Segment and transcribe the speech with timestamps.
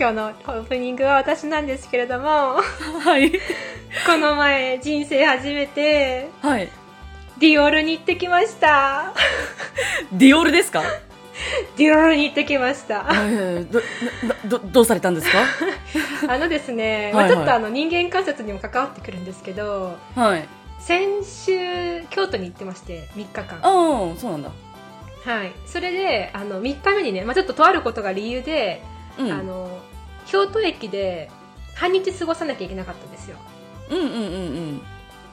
[0.00, 2.26] 今日のオープニングは私なんですけれども
[3.04, 3.30] はい。
[4.06, 6.70] この前人生初めてはい。
[7.38, 9.12] ディオールに行ってきました。
[10.12, 10.82] ディオールですか？
[11.76, 13.06] ディオールに行ってきました。
[14.48, 15.38] どどどうされたんですか？
[16.32, 17.34] あのですね、はいはい。
[17.34, 20.48] まあ、ちょっとあの人間観察にも関わってくるんですけどはい。
[20.78, 23.58] 先週京都に行ってまして3日間。
[23.60, 24.50] ああそうなんだ。
[25.26, 25.52] はい。
[25.66, 28.82] それであの3日目にね、まあ、ちょっととあることが理由で、
[29.18, 29.30] うん。
[29.30, 29.78] あの
[30.30, 31.30] 京都駅で
[31.74, 33.36] 半日過ごさなきゃいけなかったんですよ。
[33.90, 34.18] うんうんうんう
[34.72, 34.82] ん。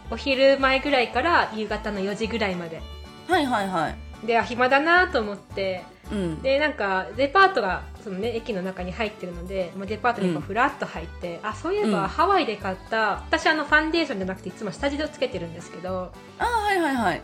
[0.09, 2.81] お昼前ぐらいから夕方の4時ぐらいまで。
[3.27, 4.25] はいはいはい。
[4.25, 5.83] であ暇だなと思って。
[6.11, 6.41] うん。
[6.41, 10.37] でなんかデパートがその、ね、駅の中に入ってるので、まあ、デパートにこうん。
[10.37, 11.91] うふらっと入って、あそういえうん。
[11.91, 16.11] ばハワイで買った私あのファンデーションじゃなくていつも下地をつけてるんですけど。
[16.39, 17.21] ああはいはいはい。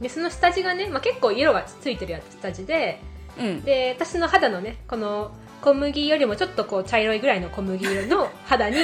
[0.00, 3.00] でその下地がね、まあ、結構色がついてるやつ下地で。
[3.38, 3.62] うん。
[3.62, 5.30] で私の肌のねこの
[5.62, 8.76] 小麦よりもちょっとこう茶色いぐらいの小麦色の肌に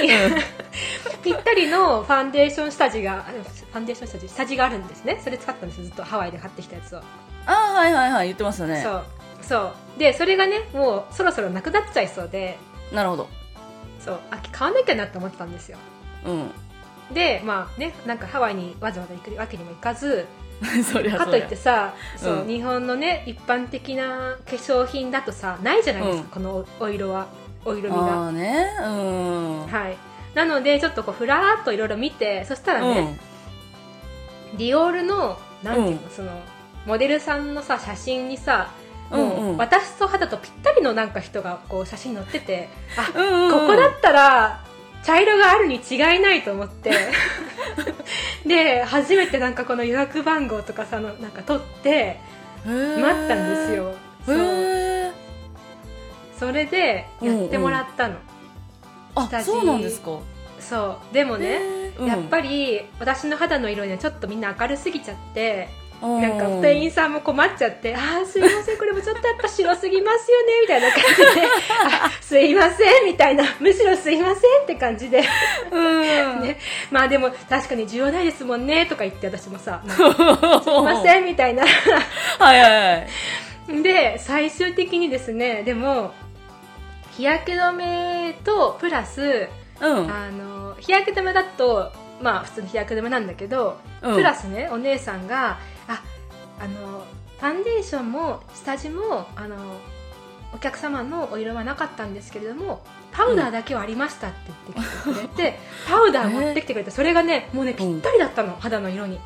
[1.21, 5.19] ぴったりのファンデーション下地があファンデーション下地下地があるんですね。
[5.21, 5.83] それ使ったんですよ。
[5.85, 6.99] ずっとハワイで買ってきたやつを。
[6.99, 7.03] あ
[7.45, 8.27] あはいはいはい。
[8.27, 8.81] 言ってましたね。
[8.81, 9.03] そう。
[9.41, 9.57] そ
[9.97, 9.99] う。
[9.99, 12.57] でそれがねもうそろそろなくなっちゃいそうで。
[12.93, 13.27] なるほど。
[13.99, 14.19] そう。
[14.31, 15.77] あ買わなきゃなって思ってたんですよ。
[16.25, 16.51] うん。
[17.13, 20.25] でまあねなんかハワイにわざわざ行くわけにもいかず
[21.17, 22.47] かといってさそう、うん。
[22.47, 26.29] 日本のね一般的な化粧品だとさないじゃないですか、うん。
[26.29, 27.27] このお色は。
[27.65, 28.27] お色味あが。
[28.27, 28.65] あね。
[28.81, 29.67] うん。
[29.67, 29.97] はい。
[30.35, 33.17] なのでちょっとこうふらーっといろいろ見てそしたらね、
[34.57, 35.99] ディオールのなんていうの、うん。
[36.09, 36.31] その
[36.85, 38.69] モデルさんのさ写真にさ
[39.09, 43.51] もう、私と肌とぴったりのなんか人がこう写真載っててあうんうんうん。
[43.51, 44.63] ここだったら
[45.03, 46.91] 茶色があるに違いないと思って。
[48.45, 52.19] で初めてなんかこの予約番号とかさのなんか取って
[52.65, 53.93] 待ったんですよ。
[54.25, 55.13] そう。
[56.37, 58.15] それでやってもらったの、
[59.15, 59.45] あ下地。
[59.45, 60.19] そうなんですか。
[60.59, 61.13] そう。
[61.13, 61.59] でもね、
[61.99, 71.47] やっぱり私の肌の色にはちょっとみんな明るすぎちゃってりなんか店員さんも困っちゃって「あーすいませんこれもちょっとやっぱ白すぎますよね」みたいな感じで
[72.05, 75.23] 「あすいません」みたいな「むしろすいません」って感じで。
[75.71, 76.39] うん。
[76.41, 76.57] ね、
[76.91, 81.63] まあでも確かに需要ないですもんねとか言って私もさ「なんかすいません」みたいな。
[81.63, 83.83] はいはいはい。
[83.83, 86.13] で最終的にですねでも
[87.17, 89.47] 日焼け止めとプラス
[89.81, 90.11] うん。
[90.11, 94.15] あの日焼け止めだとまあ普通の日焼け止めなんだけど、うん。
[94.15, 96.03] プラスねお姉さんがあ
[96.59, 97.05] あの
[97.39, 99.57] ファンデーションも下地もあの
[100.53, 102.81] お客様のお色はなかったんですけれども
[103.11, 109.15] パウダーだけはありましたって言ってきてくれて、パウダー持ってきてくれてそれがねもうねぴったりだったの、肌の色に。
[109.15, 109.19] へ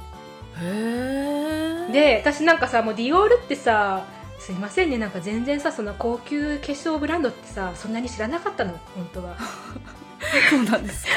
[1.89, 4.05] えで私なんかさもうディオールってさ
[4.39, 9.37] すいませんねなんか全然さその高級化粧ブランドってさそんなに知らなかったの本当は
[10.49, 11.05] そうなんです。
[11.05, 11.11] か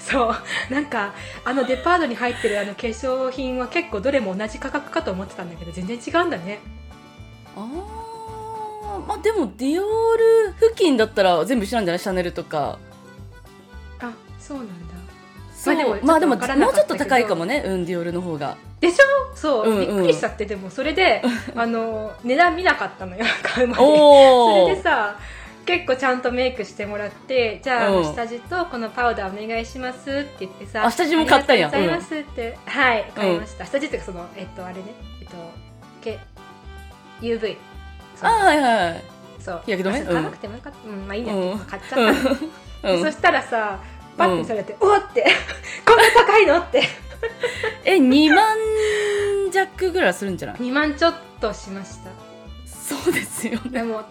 [0.00, 0.34] そ
[0.70, 0.72] う。
[0.72, 1.14] なんか
[1.44, 6.58] あのデパートに入ってるあの化粧品は結構どれも同じ価格かと思ってたんだけど全然違うんだね。
[7.56, 9.86] ああまあでもディオー
[10.48, 11.98] ル付近だったら全部一緒なんじゃない？
[11.98, 12.78] シャネルとか。
[14.00, 14.74] あそうなんだ。
[15.66, 16.34] まあでもまあでも
[16.68, 17.62] うちょっと高いかもね。
[17.66, 18.56] うんディオールの方が。
[18.80, 19.36] でしょ？
[19.36, 19.86] そう、うんうん。
[19.86, 21.22] びっくりしちゃってでもそれで
[21.56, 23.24] あの値段見なかったのよ。
[23.42, 23.82] 買うまで。
[23.82, 25.16] おそおれでさ
[25.66, 28.04] 結構ちゃんとメイクしてもらってじゃあ、うん。
[28.04, 31.68] 下地とこのパウダーお願いしますって言ってさあ下地も買ったんや。
[31.72, 34.82] ありがとうございますって、はい買いました、下地っていうかそのえっとあれね
[35.20, 35.34] えっと
[36.00, 36.18] け
[37.20, 37.56] UV
[38.22, 39.04] あはいはいはい。
[39.40, 39.62] そう。
[39.64, 40.04] 日焼け止め？
[40.04, 41.58] 買わなくてもよかった、うんまあいいんだけど、うん。
[41.58, 41.96] 買っちゃった。
[41.96, 42.36] の、
[42.94, 43.02] うん。
[43.02, 43.80] でそしたらさ
[44.16, 45.26] パッて見されて、おっって。
[45.84, 46.82] こんな高いのって。
[47.84, 48.56] え2万
[49.52, 52.10] 弱ぐらいはするんじゃない？2万ちょっとしました。
[52.66, 53.70] そうですよね。
[53.70, 54.04] でも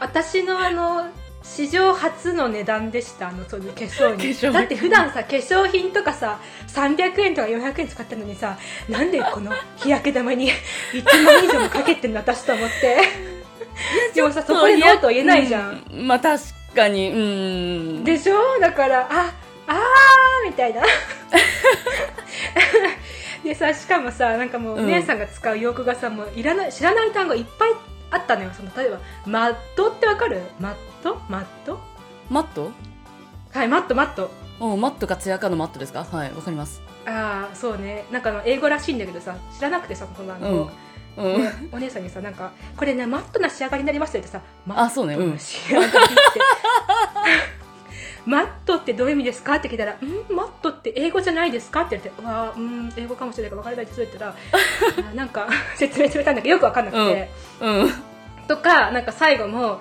[0.00, 1.08] 私のあの
[1.42, 4.34] 史上初の値段でしたあのそういう化粧品。
[4.34, 8.58] 品だって普段さ化粧品とかさ300円とか400円使ってるのにさ
[8.88, 10.50] なんでこの日焼け止めに
[10.92, 12.98] 1万以上もかけてんの私と思って。
[14.14, 16.42] でもさそこでノーと言えないじゃん、うんまあ確
[16.74, 17.14] かにう
[18.00, 18.04] ん。
[18.04, 18.36] でしょ？
[18.60, 19.32] だからあ
[19.68, 20.82] あーみたいな。
[23.44, 24.86] でさしかもさなんかもううん。
[24.88, 27.70] 姉さんが使う洋服がさもういらない知らない単語いっぱい
[28.10, 28.50] あったのよ。
[28.52, 30.42] その例えばマットってわかる？
[30.58, 31.20] マット？
[31.28, 31.78] マット？
[32.30, 32.70] マット？
[33.52, 34.30] はいマットマット。
[34.60, 36.04] うんマットかツヤかのマットですか？
[36.04, 36.80] はいわかります。
[37.06, 38.04] ああそうね。
[38.10, 40.70] なんかあの英語らしいんだけどさ知らなくてさこのあの、
[41.16, 41.42] うん。
[41.42, 45.14] ねお姉さんにさなんかこれねマットな仕上がりになりますよってさマあそうね。
[45.14, 45.22] うん。
[45.22, 45.98] ットな仕上がりって、
[48.28, 49.54] マットってどういう意味ですか？
[49.54, 50.34] って聞いたら「ん？
[50.34, 54.32] マットって英語じゃないですか?」って言って「わあうん英語かもしれないから分からないです」って言っ
[54.94, 57.30] たらあ なんか説明されたんだけどよく分かんなくて、
[57.60, 57.90] うん。
[58.46, 59.80] とかなんか最後も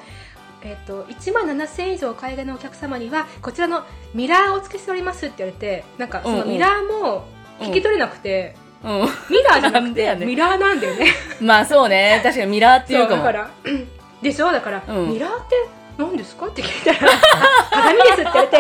[0.64, 3.84] えっと1万7000円以上お買い上げのお客様にはこちらの
[4.14, 7.26] ミラーをお付けしておりますって言われてなんかそのミラーも
[7.60, 11.08] 聞き取れなくて、うんミラーじゃなくて ミラーなんだよね。
[11.42, 12.20] まあそうね。
[12.24, 13.24] 確かにミラーっていうかも。
[13.24, 13.88] そうだからうん。
[14.22, 14.52] でしょ？
[14.52, 15.10] だから、うん。
[15.14, 15.56] ミラーって
[15.98, 16.48] 何ですか？
[16.48, 18.58] って聞いたらあ鏡ですって言われて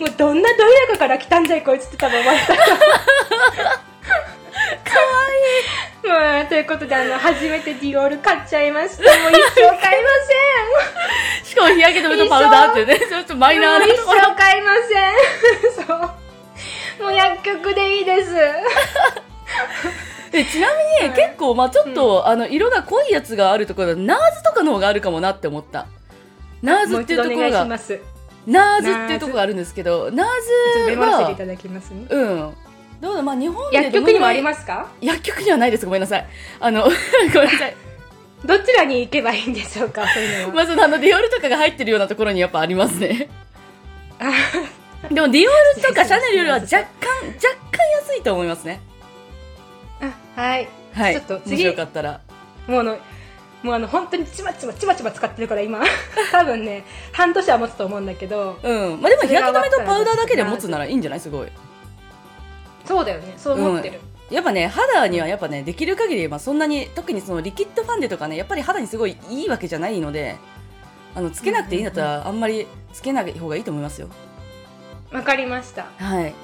[0.00, 0.56] もうどんなど
[0.88, 2.46] 田舎から来たんじゃいこいつって多分思われた。
[2.46, 2.64] かわ
[6.42, 6.48] いい。
[6.48, 10.08] ということであの初めてディオール買っちゃいましたもう一生買いま
[11.44, 15.86] しかも日焼け止めとパウダーってねちょっとマせんイナーなもう一ところ生買いません。
[15.86, 15.98] そう。
[17.02, 18.30] もう薬局でいいです
[20.32, 20.68] でちな
[21.02, 25.86] みに結構まあちょっと、あの色が濃いやつがあるところナーズとかの方があるかもなって思った。
[26.62, 30.26] ナーズっていうところがナーズっていうところがあるんですけどナー
[30.86, 32.06] ズはモらせていただきますね。
[32.08, 32.54] うん。
[33.00, 34.90] どうだまあ日本で薬局にもありまますか？
[35.00, 35.86] 薬局にはないです。
[35.86, 36.26] ごめんなさい。
[36.60, 36.84] あの
[37.34, 37.76] ごめんなさい。
[38.44, 43.28] どちらに行けばいいんでしょうかそういうのは、 まずあのディオールとかが入ってるようなところにやっぱありますね。
[45.10, 46.86] でもディオールとかシャネルよりは若干若
[47.70, 48.80] 干安いと思いますね。
[48.84, 48.89] あ
[50.36, 50.68] はい。
[50.92, 51.14] はい。
[51.14, 51.52] ちょっと次。
[51.52, 52.20] もしよかったら。
[52.66, 52.98] もうあの
[53.62, 55.82] もうあの本当にちまちまちまちま使ってるから今
[56.32, 61.48] 多分ね半年は持つと思うんだけどうんまあでも日焼け止めとパウダーだけで持つならいいんじゃないすごい
[62.86, 64.00] そうだよねそう思ってる、
[64.30, 70.36] やっぱね肌にはやっぱねできる限り、まあ、そんなに特にそのリキッドファンデとかねやっぱり肌にすごいいいわけじゃないので
[71.14, 74.08] あのつけなくていいんだったら、あんまりつけない方がいいと思いますよ
[75.12, 76.34] わかりましたはい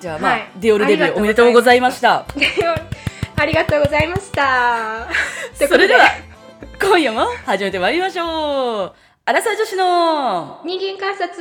[0.00, 0.48] じゃあまあ、はい。
[0.56, 2.26] ディオールデビューおめでとうございました。
[3.36, 5.08] ありがとうございました。
[5.66, 6.10] それでは
[6.80, 8.92] 今夜も始めてまいりましょう。
[9.24, 10.60] アラサー女子の。
[10.64, 11.36] 人間観察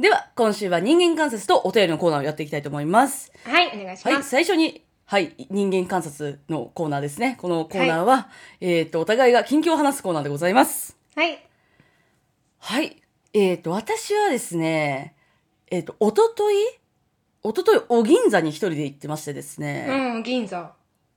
[0.00, 7.36] では今週は人間観察とお便りのコーナーをやっていきたいと思いますはいお願いしはい、ます、最初に、はい、人間観察のコーナーですね。
[7.38, 8.30] このコーナーは、
[8.62, 10.96] えっ、と、お互いが近況を話すコーナーでございます。
[11.14, 11.44] はい
[12.60, 12.96] はい。
[13.34, 15.16] えっ、と、私はですね、
[15.70, 16.54] えっ、と、おととい
[17.42, 19.86] おととい、お銀座に一人で行ってましてですね。
[19.86, 20.72] うん銀座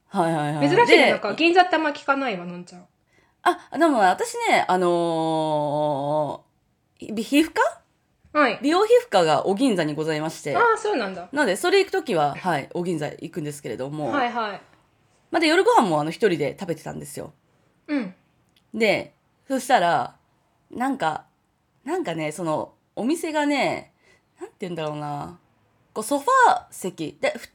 [0.07, 0.69] はいはいはい。
[0.69, 2.85] 珍しいねでなんか銀座ってあんま聞かないわのんちゃん
[3.43, 6.53] あ、でも私ね、あのー
[6.99, 7.82] 皮膚科
[8.33, 10.59] はい美容皮膚科がお銀座にございましてあ。
[10.59, 14.11] あそうなんだなので、それ行くときは、はい、お銀座行くんですけれども。
[14.11, 14.61] はいはい
[15.31, 17.33] まあで、夜ご飯もあの一人で食べてたんですよ。
[17.87, 18.13] うん
[18.73, 19.13] で、
[19.47, 20.15] そしたら、
[20.71, 21.25] なんか、
[21.83, 23.93] なんかね、その、お店がね、
[24.39, 25.37] なんて言うんだろうな。
[25.93, 27.49] こうソファー席、で、二人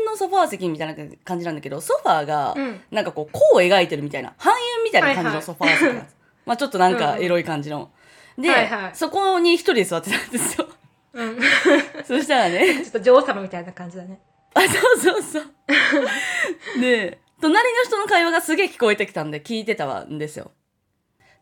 [0.00, 6.16] 分のソファー席みたいな感じなんだけど、ソファーがう、んなんかこう、弧を描いてるみたいな、半円みたいな感じはいはいのソファー席なんです。
[6.46, 7.90] まあちょっとなんかエロい感じの。
[8.38, 10.68] で、はいはいそこに一人で座ってたんですよ。
[11.12, 11.38] うん
[12.04, 14.18] そしたらね、ちょっと女王様みたいな感じだね
[14.54, 16.80] あ、そうそうそう。
[16.80, 20.50] で、隣の人の会話がすげえ聞こえてきたんで聞いてたんですよ。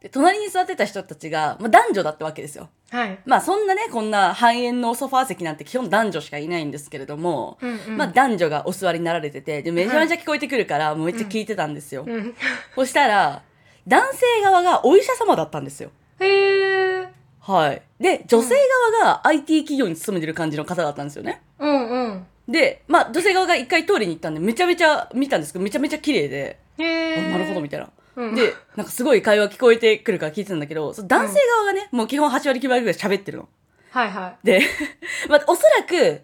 [0.01, 2.69] で、隣に座ってた人たちが、まあ、男女だったわけですよ。
[2.91, 12.05] はいまあそんなね、こんな半円のソファー席なんて基本男女しかいないんですけれども、うんうんまあ男女がお座りになられてて、で、めちゃめちゃ聞こえてくるから、もうめっちゃ聞いてたんですよ。
[12.07, 12.35] うん
[12.75, 13.43] そしたら、
[13.87, 15.91] 男性側がお医者様だったんですよ。
[16.23, 17.09] へえ
[17.41, 17.83] はい。
[18.01, 18.55] で、女性
[19.01, 21.43] 側が IT 企業に勤めてる感じの方だったんですよね。
[21.59, 27.89] うんうんで、まあ女性側が一回通りに行ったんで、めちゃめちゃ見たんですけど、めちゃめちゃ綺麗で、へなるほどみたいな。
[28.17, 33.49] うんで、なんかすごい会話聞こえてくるから聞いてたんだけど、その男性側がね、もう基本8割9割ぐらい喋ってるの。
[33.91, 34.61] はいはで、
[35.29, 36.21] まあおそらく、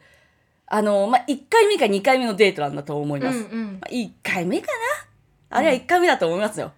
[0.66, 3.38] あの、まあ1回目か2回目のデートなんだと思いいます。
[3.38, 4.66] うんうんまあ、1回目か
[5.50, 5.58] な？
[5.58, 6.72] あれは1回目だと思いますよ。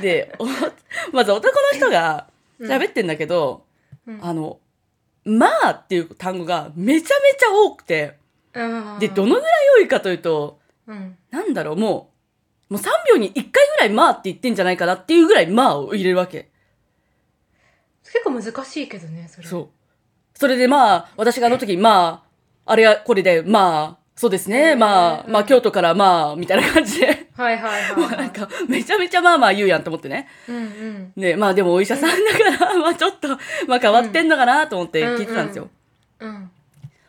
[0.00, 0.46] で、お
[1.12, 2.28] まず男の人が
[2.60, 3.64] 喋ってんだけど、
[4.06, 4.18] うん。
[4.22, 4.58] あの、
[5.24, 8.16] まあっていう単語がめちゃめちゃ多くて、
[8.54, 8.98] うん。
[8.98, 11.16] で、どのぐらい多いかというと、うん。
[11.30, 12.12] なんだろう、も
[12.70, 16.50] う、もう3秒に1回ぐらいまあって言ってんじゃないかなっていうぐらいまあを入れるわけ。
[18.04, 19.46] 結構難しいけどねそれ。
[19.46, 19.68] そう。
[20.34, 22.24] それでまあ、私があの時、ま
[22.66, 28.18] あ、あれはこれで、まあ、そうですね、まあ、まあ京都からまあ、みたいな感じではいはいはい、もうはい。
[28.18, 30.28] なんか、めちゃめちゃまあまあ言うやんと思ってね。
[30.48, 31.12] うんうん。
[31.16, 33.28] で、まあでもお医者さんだから、まあちょっと、
[33.66, 35.68] まあ変わってんのかなと思って聞いてたんですよ。
[36.20, 36.50] うん。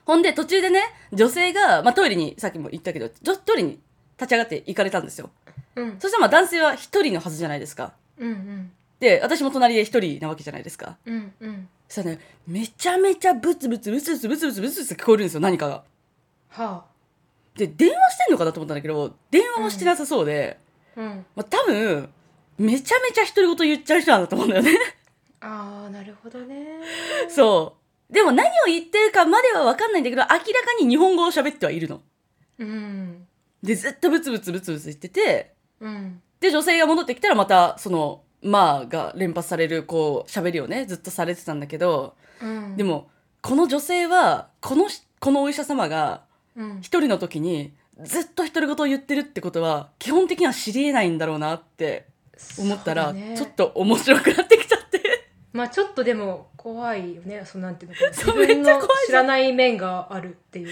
[0.05, 3.79] ほんで途中でね、女性が、まあトイレに、さっきも言ったけど、ちょトイレに
[4.17, 5.29] 立ち上がって行かれたんですよ。
[5.75, 5.99] うん。
[5.99, 7.93] そしたらまあ男性は一人のはずじゃないですか。
[8.17, 8.71] うんうん。
[8.99, 10.95] で、私も隣で一人なわけじゃないですか。
[11.05, 11.67] うんうん。
[11.89, 15.83] そしたらね、めちゃめちゃブツブツブツブツブツブツブツブツ聞こえるんですよ、何かが。
[16.49, 16.85] は
[17.55, 20.59] で、電話してんのかなと思ったんだけど、電話はしてなさそうで、
[20.97, 21.01] あ。
[21.01, 21.25] うん。
[21.35, 22.09] まあ多分、
[22.57, 24.71] めちゃめちゃ独り言言っちゃう人なんだと思うんだよね。
[25.41, 26.79] ああ、なるほどね。
[27.29, 27.77] そ
[28.09, 28.13] う。
[28.13, 30.43] でも何を言ってるかまでは分かんないんだけど、明らか
[30.79, 32.01] に日本語を喋ってはいるの。
[32.59, 33.27] うん。
[33.61, 36.21] で、ずっとブツブツブツブツ言ってて、うん。
[36.39, 42.77] で、女性が戻ってきたらまた、その、まあが連発される、こう、喋りをね、ずっとされてたんだけど、うん。
[42.77, 43.09] でも、
[43.41, 46.23] この女性は、このし、このお医者様が、
[46.55, 46.77] うん。
[46.81, 52.05] 一人の時に、ずっと独り言を言ってるってことは、基本的には知り得ないんだろうなって
[52.57, 55.01] 思ったら、そうだねちょっと面白くなってきちゃって。
[55.53, 57.43] まあちょっとでも怖いよね。
[57.45, 58.13] そうなんていうのかな。
[58.15, 60.69] そう自分のめっちゃ怖い知らない面があるっていう。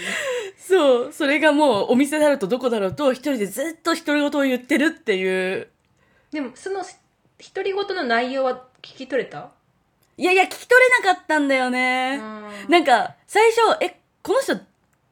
[0.56, 5.68] そう、それがもうお店だろうとどこだろうと一人でずっと独り言を言ってるっていう。
[6.32, 9.50] でもその独り言の内容は聞き取れた？
[10.16, 12.18] いやいや、聞き取れなかったんだよね。
[12.20, 14.56] うんなんか、最初、え、この人、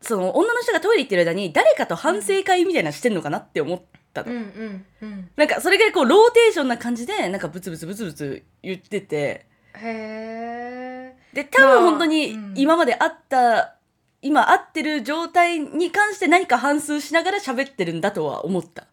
[0.00, 3.82] その女の人がトイレ行ってる間に誰かと反省会みたいなのしてんのかなって思っ
[4.14, 4.32] たの。
[4.32, 5.30] うんうんうん。
[5.36, 11.16] なんか、それがこう、ローテーションな感じで、なんかブツブツブツブツ言ってて、へえ。
[11.32, 13.76] で、多分本当に今まであった、
[14.22, 18.82] 今会ってる状態に関して何か反芻しながら喋ってるんだとは思った。
[18.82, 18.90] なる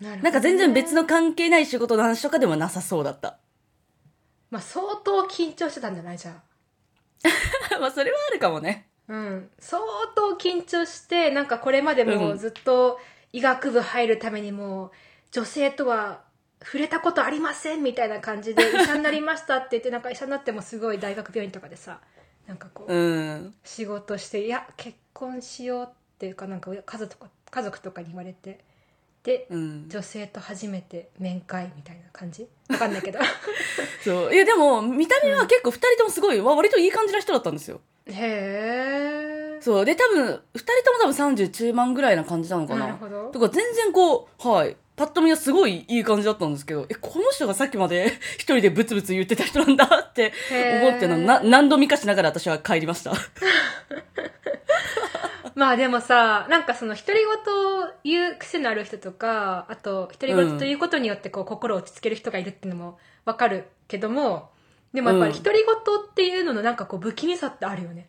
[0.00, 3.38] ほどねなんか全然別の関係ない仕事の話とかでもなさそうだった。
[4.50, 6.18] まあ相当緊張してたんじゃない？
[6.18, 6.42] じゃん。
[7.80, 8.88] まあそれはあるかもね。
[9.08, 9.50] うん。
[9.58, 9.82] 相
[10.14, 13.00] 当緊張して、なんかこれまでもずっと
[13.32, 14.92] 医学部入るためにも、
[15.30, 16.20] 女性とは
[16.62, 22.00] 触れたことありませんみたいな感じで医者になりましたって言って、なんか医者になってもすごい大学病院とかでさ、
[22.46, 22.96] なんかこう、う
[23.34, 23.54] ん。
[23.64, 25.88] 仕事して、いや、結婚しようっ
[26.18, 28.58] ていうか、なんか家族とか、家族とかに言われて、
[29.22, 29.88] で、うん。
[29.88, 32.46] 女性と初めて面会みたいな感じ？
[32.68, 33.18] わかんないけど。
[34.02, 34.34] そう。
[34.34, 37.80] いやでも、見た目は結構二人ともすごい、わ割といい感じな人だったんですよ。
[38.08, 39.60] へえ。
[39.60, 39.84] そう。
[39.84, 42.86] で、多分、二人とも多分30中満ぐらいな感じなのかな。
[42.86, 44.76] なるほどとか全然こう、はい。
[44.96, 50.32] パッと見はすごいいい感じだったんですけど、え、この人がさっきまで 一人でブツブツ言ってた人なんだって
[50.82, 53.12] 思ってのな、何度見かしながら私は帰りました。
[55.54, 57.28] まあでもさ、なんかその独り言
[57.82, 64.50] を言う癖のある人とか、あと独り言ということによってこう心を落ち着ける人がいるっていうのもわかるけども、
[64.92, 68.08] でもやっぱりうん独り言っていうののなんかこう不気味さってあるよね。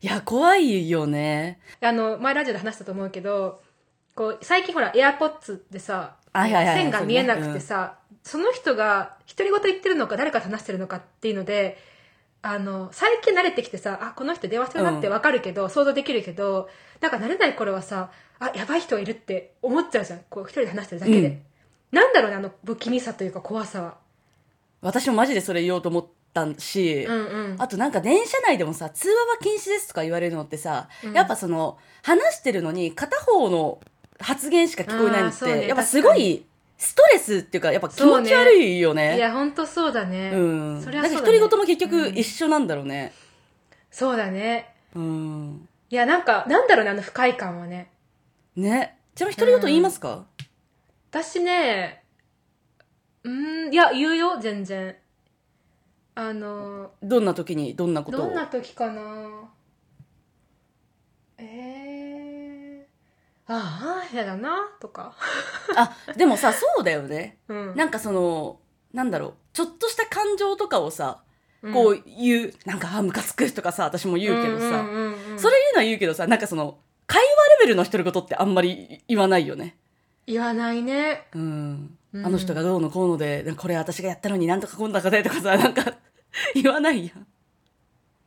[0.00, 1.60] いや、怖いよね。
[1.82, 3.60] あの、前ラジオで話したと思うけど、
[4.14, 11.76] こう、最近ほら、エアポッツでさ、線が見えなくてさ、その人が独り言言ってるのか誰かと話してるのかっていうので、
[12.40, 16.70] あの、最近慣れてきてさ、あ、この人電話してるなってわかるけど、想像できるけど、
[17.00, 20.20] なんか慣れない頃はさ、あ、やばい人いるって思っちゃうじゃん。
[20.30, 21.28] こう、一人で話してるだけで。
[21.28, 21.42] うん
[21.92, 23.96] なんだろうね、あの、不気味さというか怖さは。
[24.80, 27.56] 私もマジでそれ言おうと思ったし、うんうん。
[27.58, 33.80] あとなんか電車内でもさ、通話は禁止ですとか言われるのってさ、うんやっぱその、話してるのに片方の
[34.18, 36.44] 発言しか聞こえないのって、ねやっぱすごい
[36.78, 39.16] ストレスっていうか、やっぱ気持ち悪いよね。
[39.16, 40.30] いや、ほんとそうだね。
[40.34, 40.38] う
[40.78, 40.82] ん。
[40.82, 43.12] それはそうだねなんか独り言も結局うん一緒なんだろうね。
[43.90, 44.74] そうだね。
[44.94, 45.68] うん。
[45.90, 47.90] いや、なんか、なんだろうね、あの不快感はね。
[48.56, 48.96] ね。
[49.14, 50.24] ちなみに独り言言いますか、
[51.10, 52.04] 私ね、
[53.24, 54.96] うーん、いや、言うよ、全然。
[56.20, 58.26] あの、どんな時にどんなことを？
[58.26, 59.50] どんな時かな？
[61.38, 65.14] えー、ああ、やだな、とか。
[65.76, 67.38] あ、でもさ、 そうだよね。
[67.48, 67.74] うん。
[67.74, 68.58] なんかその、
[68.92, 69.34] なんだろう。
[69.54, 71.22] ちょっとした感情とかをさ、
[71.62, 74.98] うんこう言う、なんか、あ、ムカつくとかさ、私も言うけどさ、うんうんう
[75.28, 77.26] んうんそれ言うのは言うけどさ、なんかその、会話
[77.60, 79.78] レベルの独り言ってあんまり言わないよね。
[80.26, 81.28] 言わないね。
[81.34, 81.96] うん。
[82.12, 85.94] うんあの人がどうのこうので、これ私がやったのになんとかこんなかでとかさ、なんか、
[86.54, 87.26] 言わないやん。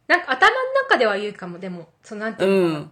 [0.07, 2.91] なんか頭の中では言うかも、でも、そのなんていうのかうん。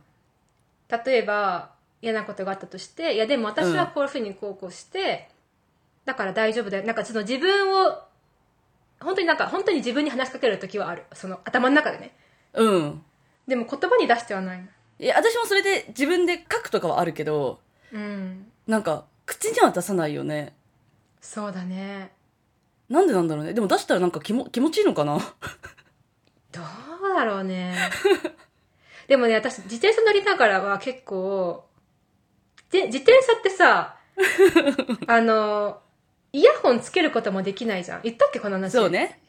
[0.89, 1.03] な。
[1.03, 5.29] 例えば、嫌なことがあったとして、いやでも私はこういうふうにこうこうして、
[6.05, 6.83] だから大丈夫だよ。
[6.85, 8.01] なんかその自分を、
[8.99, 11.03] 本当になんか本当に自分に話しかける時はある。
[11.13, 12.15] その頭の中でね。
[12.53, 13.03] うん。
[13.47, 14.69] でも言葉に出してはない。
[14.99, 17.59] いや、私もそれで自分で書くとかはあるけど、
[17.91, 18.51] うん。
[18.67, 20.53] なんか、口には出さないよね。
[21.19, 22.11] そうだね。
[22.91, 23.53] なんでなんだろうね。
[23.53, 25.17] でも出したらなんか気も気持ちいいのかな？
[26.51, 27.73] どうだろうね。
[29.07, 31.65] でもね、私、自転車乗りながらは結構、
[32.69, 33.97] で自転車ってさ、
[35.07, 35.79] あの、
[36.33, 38.01] イヤホンつけることもできないじゃん。
[38.03, 38.71] 言ったっけこの話？
[38.73, 38.89] そう。
[38.89, 39.19] ね。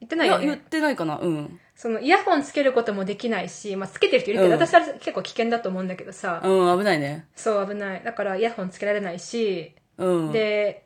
[0.00, 0.62] 言ってないいよや、言っね。
[0.68, 1.18] てないかな。
[1.18, 1.58] うん。
[1.74, 7.26] その、イヤホンつけることもできないし、まあ、つけてる人いるけど、うん私は結構危険だと思うんだけどさ、うん、危ないね。
[7.34, 8.02] そう、危ない。
[8.04, 10.85] だから、イヤホンつけられないし、うん。、で、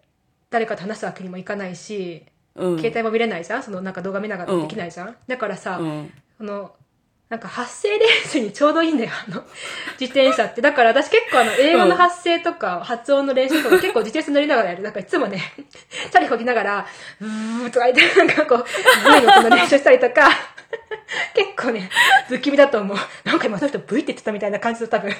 [0.50, 2.76] 誰かと話すわけにもいかないし、うん。
[2.78, 3.62] 携帯も見れないじゃん？
[3.62, 6.12] その、なんか動画見ながらできないじゃん、だからさ、うん。
[6.38, 6.74] この、
[7.30, 9.44] なんか発声練習にちょうどいいんだよ、あの、
[10.00, 10.60] 自転車って。
[10.60, 14.82] だから私結構あの、英語の発声とか、発音の練習とか結構自転車乗りながらやる。
[14.82, 15.40] なんかいつもね、
[16.10, 16.86] チャリこぎながら、
[17.20, 18.64] うーとか言って、なんかこう、
[19.20, 20.28] V のこの練習したりとか、
[21.32, 21.88] 結構ね、
[22.28, 22.96] 不気味だと思う。
[23.24, 25.10] なんか今その人 V って言ってたみたいな感じの多分。
[25.10, 25.16] で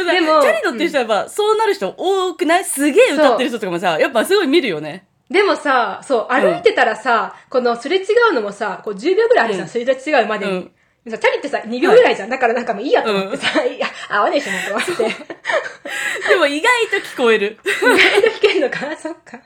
[0.00, 2.64] もさ、でもチャリ乗ってる人はやっぱ、そうなる人多くない？
[2.64, 5.06] すげえ歌ってる人とかもさ、やっぱすごい見るよね。
[5.30, 10.52] でもさ、そう、歩いてたらさ、このすれ違うのもさ、こう10秒ぐらいあるじゃん、うんすれ違うまでに。
[10.52, 10.70] うん
[11.10, 12.28] さチャリってさ、2秒ぐらいじゃん。
[12.28, 14.92] だからなんかもういいやと思ってさ、いや、合わねえしなと思って。
[16.28, 17.58] でも意外と聞こえる。
[17.64, 18.78] 意外と弾けんのか？
[18.96, 19.40] そっか。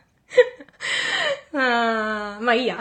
[1.55, 2.79] あー、まあいいや。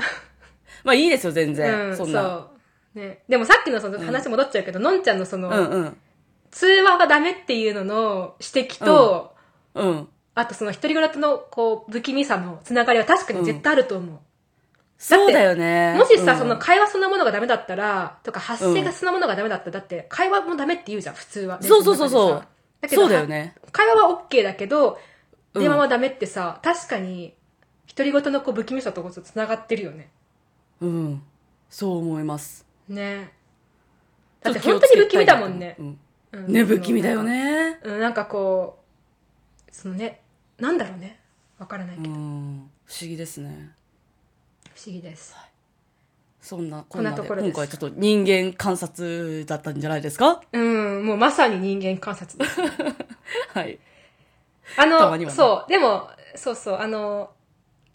[0.83, 1.91] まあいいですよ、全う然。
[1.91, 2.21] ん、そんな。
[2.23, 2.49] そ
[2.95, 2.99] う。
[2.99, 3.19] ね。
[3.29, 5.97] でもさっきのその話戻っちゃうけど、のんちゃんのその、うんうん。
[6.49, 9.35] 通話がダメっていうのの指摘と、
[9.75, 10.09] うん。
[10.41, 14.19] あとその一人暮らのこう、不気味さのつながりは確かに絶対あると思う。
[14.97, 15.95] そうだよね。
[15.97, 21.61] もしさ、うんその会話そのものがダメだったら、とか発声がそのものがダメだったら、だって会話もダメって言うじゃん、普通は。
[21.61, 22.43] そうそうそうそう
[22.81, 23.55] だけどそうだよね。
[23.71, 24.95] 会話は OK だけど、うん
[25.53, 27.35] 電話はダメってさ、確かに、
[27.93, 30.09] 独り言のこう不気味さとこそ繋がってるよね。
[30.79, 31.21] うん。
[31.69, 32.65] そう思います。
[32.87, 33.33] ね
[34.41, 35.75] だって本当に不気味だもんね。
[35.77, 35.99] うん
[36.31, 37.23] うんね、不気味だよ。
[37.23, 37.79] ね。
[37.83, 38.79] うん、なんかこ
[39.69, 40.20] う、そのね、
[40.61, 41.19] なんだろうね。
[41.57, 42.69] わからないけど、うん。
[42.85, 43.71] 不思議ですね。
[44.75, 45.35] 不思議です。
[46.39, 50.41] そんな、こんなところ今回ちょっと人間観察だったんじゃないですか？
[50.53, 52.61] うん、もうまさに人間観察です。
[53.53, 53.79] はい。
[54.77, 57.31] あの、ねそう、でも、そうそう、あの、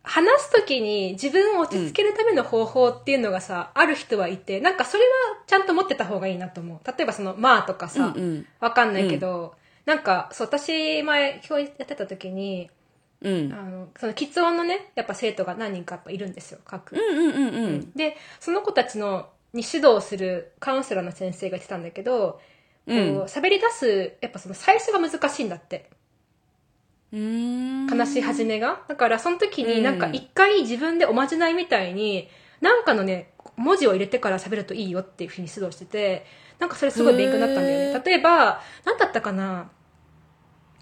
[0.02, 5.08] 話すときに自分を落ち着けるための方法っていうのがさ、ある人はいて、なんかそれは
[5.46, 6.80] ちゃんと持ってた方がいいなと思う。
[6.86, 8.46] 例えばその、まあとかさ、うんうん。
[8.60, 9.54] わかんないけど、
[9.86, 12.70] なんか、そう、私前、教育やってた時に、
[13.22, 13.52] うん。
[13.52, 16.94] あの、その、喫音のね、やっぱ生徒が何人かやっぱいるんですよ、各。
[16.94, 17.92] うんうんうんうん。
[17.92, 22.40] で、その子たちの、に指導するカウンセラーの先生が言ってたんだけど、
[22.86, 25.90] うんこう喋り出す、やっぱその最初が難しいんだって。
[27.12, 27.88] うーん。
[27.88, 28.82] 話し始めが。
[28.86, 32.28] だからその時うんになんか一回自分でおまじないみたいに、
[32.60, 36.26] なんかのね、文字を入れてから喋るといいよっていうふうに指導してて、
[36.58, 38.02] なんかそれすごい勉強になったんだよへね。
[38.04, 39.70] 例えば、なんだったかな？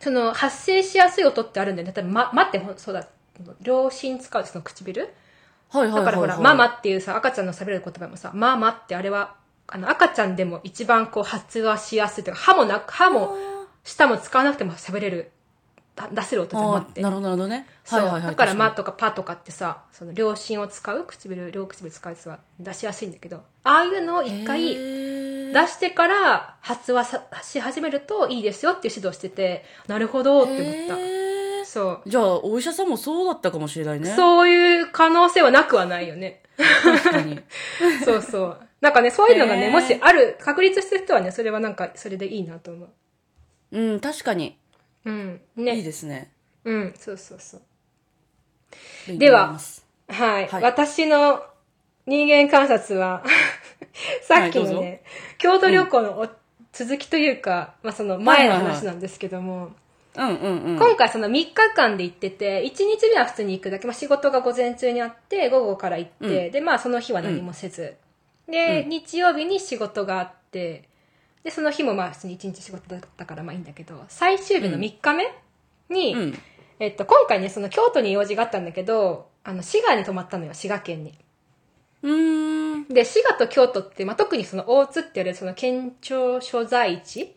[0.04, 1.94] その発声しやすい音ってあるんだよね。
[1.96, 3.08] 例えば、ま、まってそうだ。
[3.62, 5.08] 両親使うその唇？
[5.70, 6.04] はいはいはいはい。
[6.04, 9.34] だからほら、ママっていうさ、赤ちゃんの喋る言葉もさ、ママってあれは、
[9.66, 13.34] あの、赤ちゃんでも一番こう発話しやすいというか、歯もなく、歯も、
[13.82, 15.30] 舌も使わなくても喋れる、だ
[16.12, 17.00] 出せる音じゃんマって。
[17.00, 17.66] なるほどなるほどね。
[17.84, 18.00] そう。
[18.00, 18.30] はいはいはい。
[18.30, 31.24] だから、ま確とかパとかってさ、その両親を使う唇、両唇使うやつは出しやすいんだけど、ああいうのをに一回出してから発話さし始めるといいですよっていう指導してて、なるほどって思った。
[31.64, 32.10] そう。
[32.10, 34.10] じゃあ、お医者さんもそうだったかもしれないね。
[34.10, 34.14] う。
[34.16, 36.42] そういう可能性はなくはないよね。
[36.82, 37.40] 確かに。
[38.04, 38.60] そうそう。
[38.80, 42.88] なんかね、そういうのがね、もしある、確立してる人はね、それはなんか、それでいいなと思う。
[43.72, 44.58] うん、確かに。
[45.04, 45.40] うん。
[45.56, 45.82] いいね。
[45.82, 46.32] ですね。
[46.64, 49.18] うん、そうそうそう。
[49.18, 49.58] では
[50.08, 50.48] はい。
[50.48, 51.42] はい私の
[52.06, 53.24] 人間観察は、
[54.22, 54.98] さっきのね、はいどう
[55.38, 56.28] 京都旅行のお
[56.72, 59.70] 続きというか、まあその前の話なんですけども、
[60.16, 60.76] うんうんうん。
[60.76, 67.96] 今回その3日間で行ってて、1日目は普通に行くだけ、まあ仕事が午前中にあって、午後から行って、うんで、まあその日は何もせず。
[68.48, 70.88] で、うん日曜日に仕事があって、
[71.44, 75.26] で、その日もまあ普通に1日仕事だったからまあいいんだけど、最終日の3日目
[75.90, 76.38] に、うん。
[76.80, 81.16] えっと、今回ね、その京都に用事があったんだけど、あの、滋賀に泊まったのよ、滋賀県に。
[82.02, 82.88] うーん。
[82.88, 87.36] で、滋賀と京都って、まあ、特にその大津って言われるその県庁所在地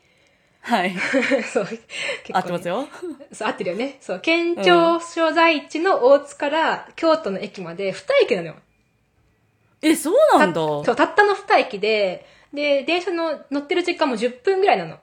[0.62, 0.96] はい。
[1.44, 1.82] そう、結
[2.34, 2.88] 合ってますよ。
[3.32, 3.98] そう、合ってるよね。
[4.02, 8.56] そう、県庁所在地の大津から京都の駅まで2駅なのよ。
[9.82, 10.56] え、そうなんだ。
[10.56, 14.98] そう、たったの2駅で、で、電車の乗ってる時間も10分ぐらいなの。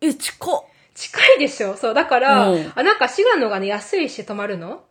[0.00, 0.64] え、近っ。
[0.94, 1.76] 近いでしょ？
[1.76, 4.84] そう、だから、うんあ、なんか滋賀のがね、安いし泊まるの？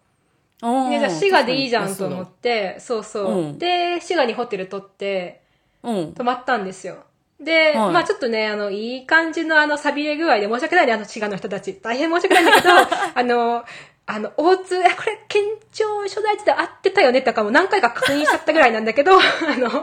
[0.89, 3.39] で、じゃあ滋賀でいいじゃんと思って、そうそう。
[3.39, 5.41] うんで、滋賀にホテル取って、
[5.83, 6.13] うん。
[6.13, 7.03] 泊まったんですよ。
[7.39, 11.73] で、はいまあちょっとね、あの、いい感じのあの、錆びれ具合で申し訳ないね、あの、滋賀の人たち。
[11.75, 12.69] 大変申し訳ないんだけど、
[13.15, 13.63] あの、
[14.05, 19.21] あの、大津、えこれ、県庁所在地で合ってたよねとかも何回か確認しちゃったぐらいなんだけど、 あ
[19.57, 19.79] の、ま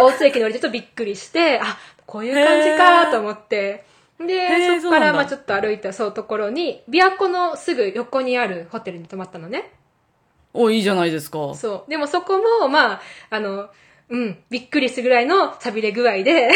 [0.00, 3.84] あ大津駅に降りてちょっとびっくりして、あ、こういう感じかと思って、
[4.18, 9.70] で、そこからまあちょっと歩いたそうところに、琵琶湖のすぐ横にあるホテルに泊まったのね。
[10.54, 11.54] お、いいじゃないですか。
[11.54, 11.90] そう。
[11.90, 13.68] でもそこも、まあ、あの、
[14.08, 16.50] うん、びっくりするぐらいの錆びれ具合で、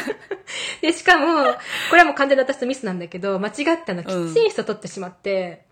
[0.80, 1.44] で、しかも、
[1.90, 5.64] これはもう完全に私のミスなんだけど、間違ってあの、喫煙室を取ってしまって、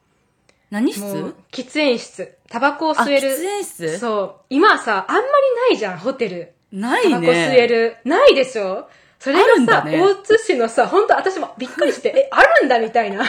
[0.72, 1.00] 何室？
[1.02, 2.38] もう、喫煙室。
[2.48, 3.36] タバコを吸える。
[3.36, 3.98] 煙室？
[3.98, 4.34] そう。
[4.48, 5.26] 今さ、あんまり
[5.70, 6.54] ないじゃん、ホテル。
[6.72, 7.10] ないね。
[7.10, 7.98] タバコ吸える。
[8.04, 8.88] ないでしょ？
[9.18, 13.22] それがさ、だね大津市のさ、本当私もびっくりして、え、あるんだみたいな。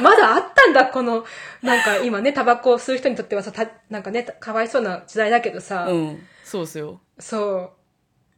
[0.00, 1.24] まだあったんだ、この、
[1.62, 6.26] なんか今ね、タバコを吸う人にとってはさ、たなんかね、かわいそうな時代だけどさ、うん。
[6.42, 7.00] そうっすよ。
[7.18, 7.70] そう。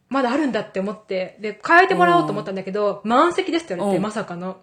[0.09, 4.61] まだあるんだって思って、で、変えてもらおうと思ったんだけど、満席ですって言われて、うんまさかの。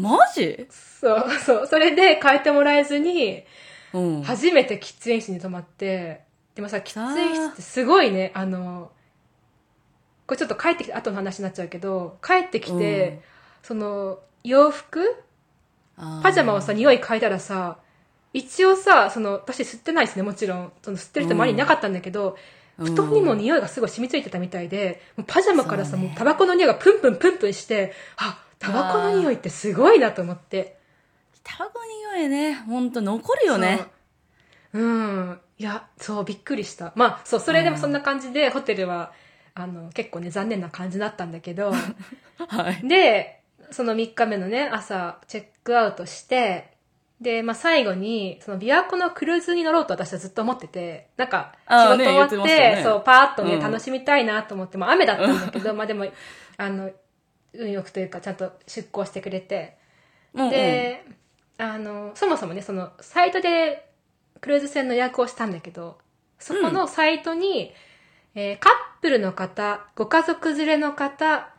[0.00, 0.66] マジ？
[0.70, 1.66] そう、そう。
[1.66, 3.44] それで変えてもらえずに、
[3.92, 4.22] うん。
[4.22, 6.22] 初めて喫煙室に泊まって、
[6.54, 8.90] でもさ、喫煙室ってすごいね、あの、
[10.26, 13.18] これちょっと帰ってきて、後の話になっちゃうけど、帰ってきて、うん。
[13.62, 15.16] その、洋服？
[16.22, 17.78] パジャマをさ、匂い嗅いだらさ、
[18.32, 20.72] 一応さ、その、私吸ってないですね、もちろん。
[20.82, 22.38] その吸ってる人周りにいなかったんだけど、
[22.78, 22.86] うん。
[22.86, 26.04] 布団にも匂いがすごい染みついてたみたいで、パジャマからさ、ね。
[26.04, 30.78] もうタバコの匂いがプンプンプンプンして、あ、タバコの匂いってすごいなと思って。
[31.42, 31.80] タバコ
[32.14, 33.86] 匂いね、ほんと残るよね。
[34.72, 34.82] そう。
[34.82, 34.86] う
[35.32, 35.40] ん。
[35.58, 36.92] いや、そう、びっくりした。
[36.94, 39.12] まあ、そう、それでもそんな感じで、ホテルは、
[39.54, 41.72] あの、結構ね、残念な感じだったんだけど、
[42.48, 42.86] はい。
[42.86, 46.70] で、その3日目のね、朝、チェックアウトして、
[47.20, 56.06] で、まあ、最後に、その、琵琶湖のクルーズに乗ろうと私はずっと思ってて、なんか、仕事終わって、言ってねそう、パーッとね、うん楽しみたいなと思って、まあ、雨だったんだけど、 まあ、でも、
[56.56, 56.90] あの、
[57.54, 59.76] 運よくというか、ちゃんと出航してくれて、
[60.34, 61.04] うんうん、で、
[61.58, 63.90] あの、そもそもね、その、サイトで
[64.40, 65.98] クルーズ船の予約をしたんだけど、
[66.38, 67.72] そこのサイトに、
[68.34, 71.50] えーカップルの方、ご家族連れの方、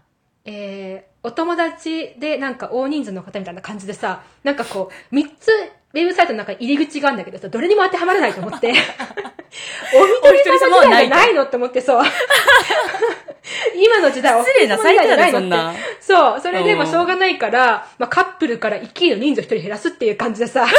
[0.45, 5.51] えーお友達でなんか大人数の方みたいな感じでさ、なんかこう、三つ、
[5.93, 12.03] ウェブサイトの中に入り口があるんだけどさ、どれにも当てはまらないと思って、 お一人様じゃないのって思ってそう。
[13.75, 15.73] 今の時代は失礼なサイトやで、そんってな。
[15.99, 16.39] そう。
[16.39, 20.65] それで、うんまあ、しょうがないから、まあ、カップルから一気の人数一人減らすっていう感じでさ、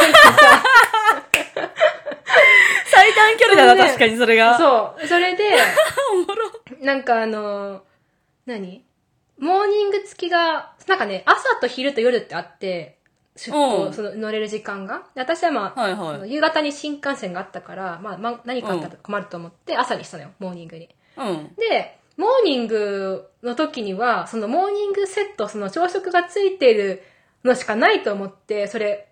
[2.87, 4.55] 最短距離だな、それで確かにそれが。
[4.55, 4.57] う。
[4.57, 5.07] そう。
[5.07, 5.57] それで。
[6.81, 7.81] なんかあのー
[8.45, 8.83] 何？
[9.39, 12.97] モーニング付きが、なんかね、朝と昼と夜ってあって、
[13.35, 15.03] 出航、うんその乗れる時間が？
[15.15, 16.31] で私はまあ、はいはい。
[16.31, 20.89] 夕方に新幹線があったから、まあ、まあ、何かあったら困ると思って、朝にしたのよ、モーニングに。
[21.17, 21.55] うん。
[21.55, 27.01] で、モーニングの時には、そのモーニングセット、その朝食がついてる
[27.43, 29.07] のしかないと思って、それ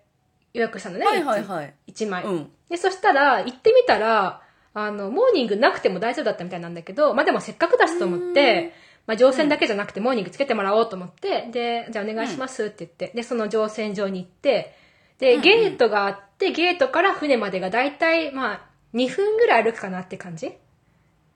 [0.54, 1.06] 予約したのね。
[1.06, 1.74] はいはいはい。
[1.88, 2.24] 1枚。
[2.24, 2.50] うん。
[2.68, 4.40] で、そしたら、行ってみたら、
[4.74, 8.72] あの、モーニングなくても大丈夫だったみたいなんだけど、まあでもせっかくだしと思って、
[9.06, 14.74] まあ乗船だけじゃなくてモーニングつけてもらおうと思って、で、じゃあお願いしますって言って、で、その乗船場に行って、
[15.18, 18.60] で、ゲートがあって、ゲートから船までがだいたい、まあ、
[18.94, 20.52] 2分ぐらい歩くかなって感じ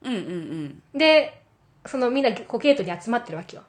[0.03, 0.97] うんうんうん。
[0.97, 1.41] で、
[1.85, 3.63] そのみんなこうゲートに集まってるわけよ。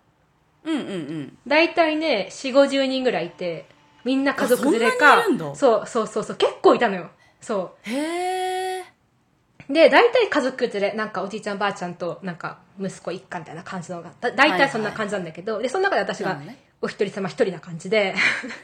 [0.64, 1.38] うんうんうん。
[1.46, 3.66] だいたいね、4、50人ぐらいいて、
[4.04, 5.22] みんな家族連れか
[5.54, 7.10] そうそうそうそう、結構いたのよ。
[7.40, 7.90] そう。
[7.90, 8.57] へえ。
[9.68, 16.40] で、大体家族連れ、なんかおじいちゃんばあちゃんと、なんか息子一家みたいな感じのが、だ大体そんな感じなんだけど、で、その中で私が
[16.80, 18.14] お一人様一人な感じで、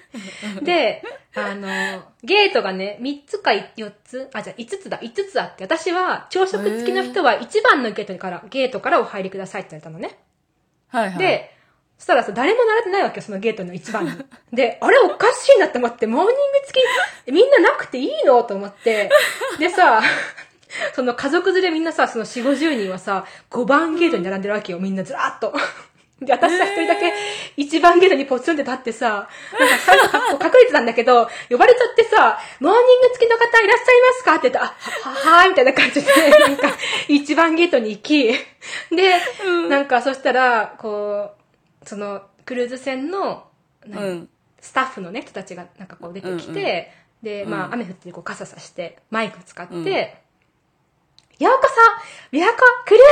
[0.63, 1.03] で、
[1.35, 10.19] あの、ゲートがね、3つか4つ、あ、じゃあ5つだ、5つあって、私は朝食付きの人は1番のゲートから、ゲートからお入りくださいって言われたのね。
[10.89, 11.55] はいはい。、で、
[11.99, 14.13] そしたらさ、誰も並んでないわけよ、そのゲートの一番に。
[14.53, 16.37] で、あれおかしいなって思って、モーニング
[16.67, 16.81] 付
[17.27, 18.43] き、みんななくていいの？
[18.45, 19.11] と思って。
[19.59, 20.01] でさ、
[20.95, 25.55] その家族連れみんなさ、その4、50人はさ、5番ゲートに並んでるわけよ、みんなずらーっと。
[26.21, 27.13] で、私さ、一人だけ
[27.57, 36.69] 1番ゲートにポツンって立ってさ、なんか最初か隠れてたんだけど、呼ばれちゃってさ、モーニング付きの方いらっしゃいますかって言って、あ、は、ははーいみたいな感じで、 なんか、
[37.09, 38.33] 1番ゲートに行き、
[38.95, 39.21] で、
[39.69, 41.33] なんかそしたら、こ
[41.83, 43.49] う、その、クルーズ船の、
[43.87, 44.29] 何うん。
[44.61, 46.85] スタッフのね、人たちがなんかこう出てきて、うんうん
[47.25, 47.75] で、まあ、うん。
[47.75, 49.85] 雨降ってこう傘さして、マイク使って、うん
[51.39, 51.75] ようこそ
[52.35, 53.05] 琵琶湖クルーズ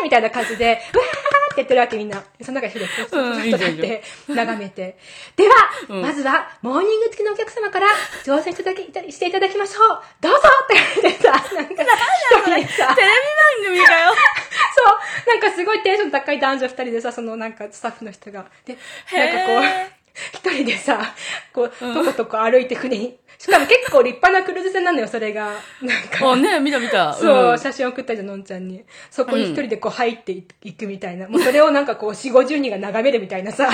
[0.00, 2.22] でみたいな感じで、 うわーって言ってるわけみんな。
[2.42, 4.96] その中で一人で、うんちょっと立って、眺めて。
[5.36, 5.54] では、
[5.88, 6.02] うん。
[6.02, 7.88] まずは、モーニング付きのお客様から
[8.24, 10.02] 乗船していただきしていただきましょう。
[10.20, 13.14] どうぞって言ってさ、なんか、一人でさ、テレビ
[13.62, 14.14] 番組かよ。
[14.76, 14.82] そ
[15.26, 18.46] う、なんかすごいテンション高い男女二人でさ、そのなんかスタッフの人が。
[18.64, 18.78] で、
[19.12, 19.90] なんかこう
[20.32, 21.14] 一人でさ、
[21.52, 21.94] こう、うん。
[21.94, 25.54] とことこ歩いて船にしかも結構立派なクルーズ船なのよ、それが。
[25.80, 26.30] なんか。
[26.32, 27.10] あ、ね、見た見た。
[27.16, 28.84] そう、ん写真送ったじゃん、のんちゃんに。
[29.10, 31.26] そこに一人でこう入っていくみたいな。
[31.26, 33.64] もうそれをなんかこう、4、50人が眺めるみたいなさ。
[33.64, 33.70] も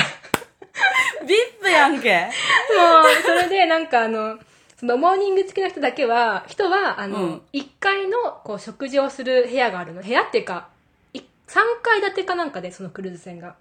[1.27, 2.29] ビップやんけ。
[2.29, 4.39] う、それでなんかあの、
[4.79, 10.03] そのモーニング付きの人だけは、人は、あの、うん1階のこう食事をする部屋があるの。
[10.03, 10.69] 部屋っていうか、
[11.13, 11.25] い3
[11.83, 13.57] 階建てかなんかで、そのクルーズ船が。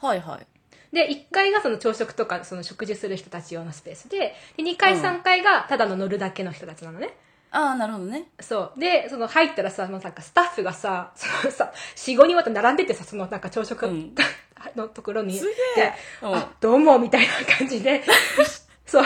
[0.00, 0.46] はいはい。
[0.92, 7.14] で、1階がその朝食とか、その食事する人たち用のスペースで、で2階、うん3階がただの乗るだけの人たちなのね。
[7.50, 8.28] ああ、なるほどね。
[8.40, 8.80] そう。
[8.80, 14.14] で、その入ったらさ、もうなんかスタッフがさ、 そのさ、4、5人また並んでてさ、そのなんか朝食うん
[14.76, 15.38] のところに。
[15.38, 18.02] すげえでうんあ、どうも、みたいな感じで、
[18.86, 19.04] そう。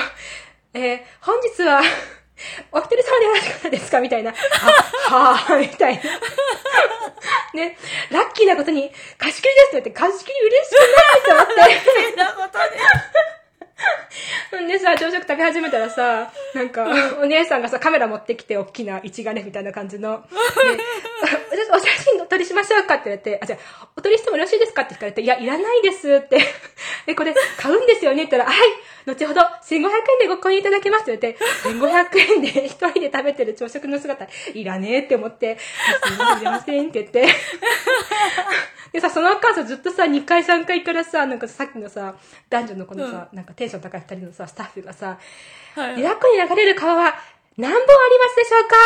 [0.74, 1.80] えー本日は、
[2.72, 4.00] お一人様でよろしかったですか？
[4.00, 4.34] みたいな。
[5.10, 6.02] あ、はぁ、みたいな。
[7.54, 7.78] ね、
[8.10, 10.78] ラッキーなことに、貸し切りですって言って、貸し切り嬉しく
[11.32, 13.35] ないと思って。
[14.50, 16.86] ほんでさ、朝食食べ始めたらさ、なんか、
[17.20, 20.22] お姉さんがさ、カメラ持ってきて、大きな一眼レフみたいな感じの。
[20.22, 26.38] で、あお写真お撮りしましょうかって言われて、あ、じゃあ、お撮りしてもよろしいですかって聞かれて、いや、いらないですって。
[27.06, 28.68] で、これ、買うんですよねって言ったら、はい、
[29.06, 29.82] 後ほど、1500円
[30.20, 31.36] でご購入いただけますって
[31.68, 35.58] 言われて、1500円で一人で食べてる朝食の姿、いらねえって思って、
[36.02, 37.26] あすいません、ませんって言って。
[38.92, 42.14] でさ、その間さ、ずっとさ、2階3階からさ、なんかさっきのさ、
[42.48, 45.18] 男女のこのさ、なんかテンション高い2人のさ、スタッフがさ、
[45.74, 45.96] はい。
[45.96, 47.14] 琵琶湖に流れる川は
[47.58, 48.76] 何本ありますでしょうか？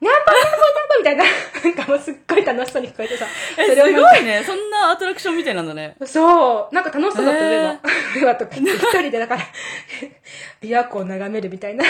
[0.00, 1.24] 何本何本何本みたいな、
[1.64, 4.42] なんかもうすっごい楽しそうに聞こえてさ、それをなんかごいね。
[4.44, 5.96] そんなアトラクションみたいなんだね。
[6.04, 7.80] そう、なんか楽しそうだった、上は。
[8.16, 9.42] 上はとか言って、一人でだから、
[10.62, 11.84] 琵琶湖を眺めるみたいな。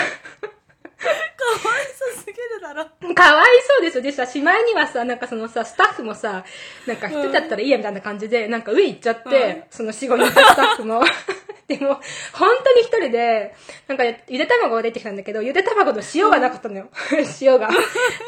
[1.04, 3.14] かわいそうすぎるだろ。
[3.14, 4.02] かわいそうですよ。
[4.02, 6.44] でさ、しまいにはさ、なんかそのさ、スタッフもさ、
[6.86, 11.02] なんか一人だったらいいやみたいな感じで、なんか上行っちゃって、その4、5人いたスタッフも。
[11.66, 11.98] でも、
[12.32, 13.54] 本当に一人で、
[13.88, 16.88] なんかゆで卵が出てきたんだけど、ゆで卵の塩がなかったのよ。
[17.40, 17.70] 塩が。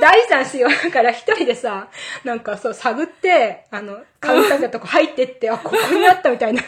[0.01, 1.89] 大事な塩だから一人でさ、
[2.25, 6.63] なんかそう探って、あの、カウンターのとこ入ってって、あ、ここにあったみたいな。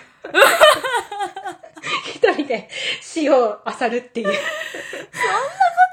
[2.33, 2.69] 一人で
[3.17, 4.29] 塩を漁るっていう。
[4.29, 4.35] こ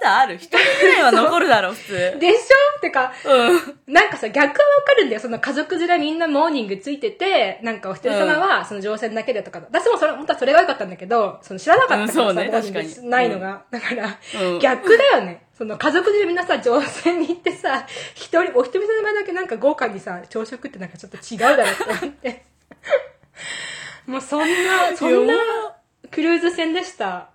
[0.01, 0.35] とある？
[0.35, 2.17] 一人ぐらいは残るだろ、普通。
[2.19, 2.77] でしょ？
[2.77, 3.93] ってか、うん。
[3.93, 4.53] なんかさ、逆はわ
[4.85, 5.21] かるんだよ。
[5.21, 13.63] その家族連れみんなモーニングついてて、なんかお一人様はその乗船だけでとか、私もそれ、本当はそれが良かったんだけど、その知らなかったからさ、うんそうねないのが。
[13.71, 15.45] だから、うん逆だよね。
[15.57, 22.45] その家族連れみんなさ、乗船に行ってさ、一人、お一人様だけなんか豪華にさ、朝食ってなんかちょっと違うだろって思って。
[24.05, 25.33] もうそんな、そんな
[26.11, 27.29] クルーズ船でした。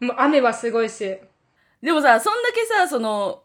[0.00, 1.18] もう雨はすごいし。
[1.82, 3.42] でもさ、そんだけさ、その、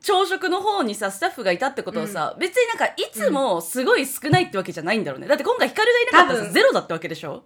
[0.00, 5.28] 朝食の方にさ、スタッフがいたってことはさ、別になんかいつもすごい少ないってわけじゃないんだろうね。
[5.28, 7.44] だって今回ヒカルがいなかったらゼロだったわけでしょ？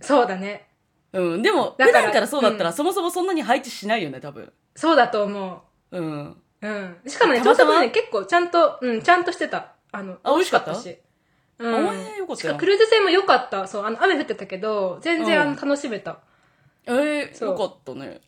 [0.00, 0.68] そうだね。
[1.12, 1.42] うん。
[1.42, 4.52] でも、普段からそうだったら、うんそもそもそんなに配置しないよね、多分。
[4.74, 5.98] そうだと思う。
[5.98, 6.36] うん。
[6.62, 6.96] うん。
[7.06, 9.74] しかもね、朝食ね、結構ちゃんと、うん、ちゃんとしてた。
[9.92, 10.98] あの、あ美味しかったし。
[11.58, 11.74] あうん。
[11.74, 12.66] お前よかったよク。
[12.66, 13.66] ルーズ船も良かった。
[13.66, 16.18] そう、あの、雨降ってたけど、全然、うんあの、楽しめた。
[16.86, 18.20] えー、そうよかったね。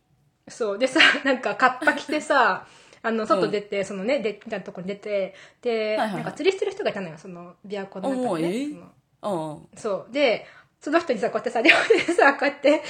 [0.49, 0.79] そう。
[0.79, 2.67] でさ、 なんか、カッパ着てさ、
[3.03, 8.49] あの、外出て、そのね、で、みたいなとこに出て、で、はいはいはいなんか釣りしてる人がいたのよ、その、琵琶湖の中にね。
[8.49, 9.79] えーそのうん。
[9.79, 10.13] そう。
[10.13, 10.47] で、
[10.81, 12.83] その人にさ、こうやってさ、両手でさ、こうやって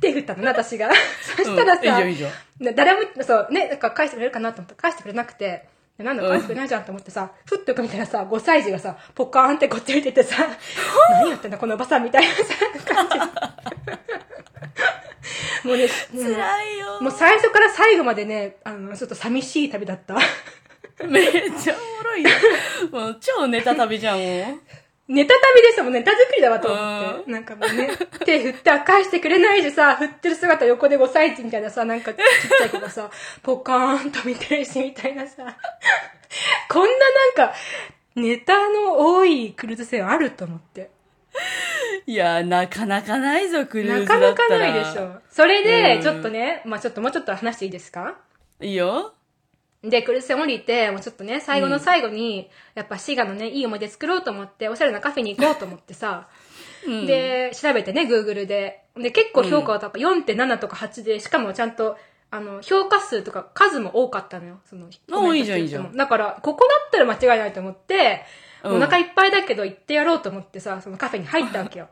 [0.00, 0.90] 手振ったのね、私が。
[1.36, 10.36] そしたらさ、うんいいい誰も、そう、ね、なんか返してくれるかなと思って返してくれなくて、でなんだ返してくれないじゃんと思ってさ、ふっとよく見たらさ、5歳児がさ、ポカーンってこっち見ててさ、
[11.20, 12.44] 何やってんだこのおばさんみたいなさ、
[12.94, 13.18] 感じ。
[15.68, 17.00] もうね、もう辛いよ。
[17.00, 20.16] もう最初から最後までね、あの、ちょっと寂しい旅だった。
[21.06, 22.30] めっちゃおもろいよ。
[22.90, 24.81] もう超ネタ旅じゃん、もう。
[25.08, 27.30] ネタ旅でしたもん、ネタ作りだわと思って。
[27.30, 27.90] なんかもうね、
[28.24, 32.18] 手振って返してくれないしさ、振ってる姿横で5歳児みたいなさ、なんかちっ
[32.58, 33.10] ちゃい子がさ、
[33.42, 35.44] ポカーンと見てるし、みたいなさ。
[36.68, 36.88] こんな
[37.36, 37.54] なんか、
[38.14, 40.90] ネタの多いクルーズ船あると思って。
[42.06, 44.34] いや、なかなかないぞ、クルーなズだった。
[44.34, 45.20] からなかないでしょ。
[45.30, 48.16] それうで、んちょっとね、まあちょっともうちょっと話していいですか？
[48.60, 49.12] いいよ。
[49.84, 56.28] で、クルーズ船降りて、もうちょっとね、最後の最後に、やっぱ滋賀のね、いい思い出作ろうと思って、おしゃれなカフェに行こうと思ってさ、
[56.86, 58.84] うん、で、調べてね、Google で。
[58.96, 60.02] で、結構評価は高い。
[60.02, 61.96] 4.7とか8で、しかもちゃんと、
[62.30, 64.60] あの、評価数とか数も多かったのよ。
[64.64, 64.86] その、
[65.34, 68.24] いいじゃんいいじゃんだから、ここだったら間違いないと思って、
[68.64, 71.88] うんお腹いっぱいだけど行ってやろうと思ってさ、そのカフェに入ったわけよ。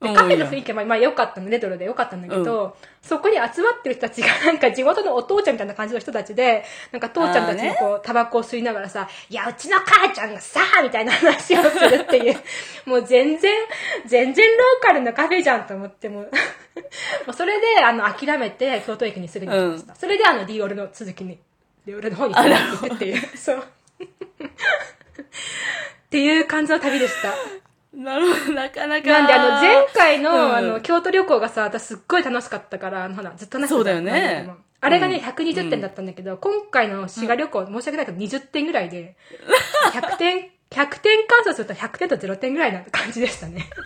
[0.00, 12.36] で、うんカフェの雰囲気はまあまあ良かったの、レトロで良かったんだけど、そこに集まってる人たちがなんか地元のお父ちゃんみたいな感じの人たちで、なんか父ちゃんたちもこう、タバコを吸いながらさ、いや、うちの母ちゃんがさ、みたいな話をするっていう、
[12.88, 13.52] もう全然、
[14.06, 16.30] 全然ローカルなカフェじゃんと思ってもう、 も
[17.28, 19.94] うそれで、あの、諦めて、京都駅にすぐに来ました。
[19.94, 21.38] それで、あの、ディオールの続きに、
[21.84, 23.56] ディオールの方につながってっていう、そう。
[23.60, 23.62] っ
[26.10, 27.34] ていう感じの旅でした。
[28.00, 29.08] なるほど、なかなか。
[29.08, 34.48] なんで、あの、前回の、うんあの、京都旅行がさ、私すっごい楽しかったから、あの、ほら、ずっと話してたそうだよね
[34.80, 39.16] あれがね、うん120点だったんだけど、今回の滋賀旅行、申し訳ないけど20点ぐらいで、
[39.92, 43.68] 100点、 100点換算すると100点と0点ぐらいな感じでしたね。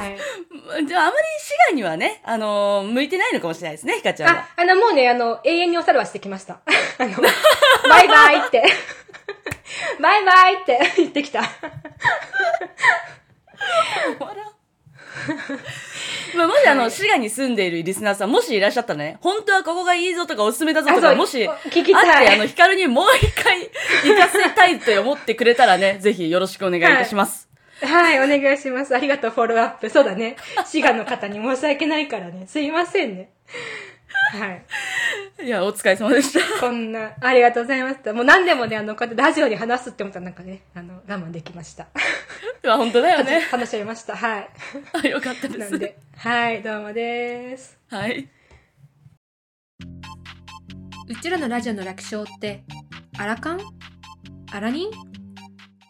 [0.00, 0.86] はい。
[0.86, 6.60] じゃあ、あまり滋賀にはね、あのー向いてないのかもしれないですね、ひかちゃんはあ。、あの、もうね、あの、永遠におさらばしてきました。
[6.98, 7.16] あの、
[7.88, 8.64] バイバイって、
[10.00, 11.42] バイバイって言ってきた。
[16.36, 23.60] まあ、もしあの、はい滋賀に住んでいるリスナーさん、もしいらっしゃったらね、本当はここがいいぞとかおすすめだぞとか、あそうもし、おあって、聞きたいあの、ヒカルにもう一回
[24.04, 27.48] 行かせたいと思ってくれたらね、 ぜひよろしくお願いいたします。
[27.82, 28.94] はい、お願いします。
[28.94, 29.88] ありがとう、フォローアップ。
[29.88, 30.36] そうだね。
[30.64, 32.46] 滋賀の方に申し訳ないからね。
[32.48, 33.30] すいませんね。
[34.32, 34.52] は
[35.40, 35.46] い。
[35.46, 36.60] い、や、お疲れ様でした。
[36.60, 38.12] こんな、ありがとうございました。
[38.12, 41.84] もう何でもね、あの、こうやってラジオに話すって思ったらなんかね、あの、我慢できました。
[41.84, 41.86] い
[42.66, 43.40] や、本当だよね。
[43.40, 44.16] 話し合いました。
[44.16, 44.50] はい。
[45.04, 45.58] あよかったです。
[45.58, 47.78] なんで、はい、どうもです。
[47.88, 48.28] はい。
[51.08, 52.64] うちらのラジオの略称って、
[53.18, 53.60] アラカン
[54.52, 54.90] アラニン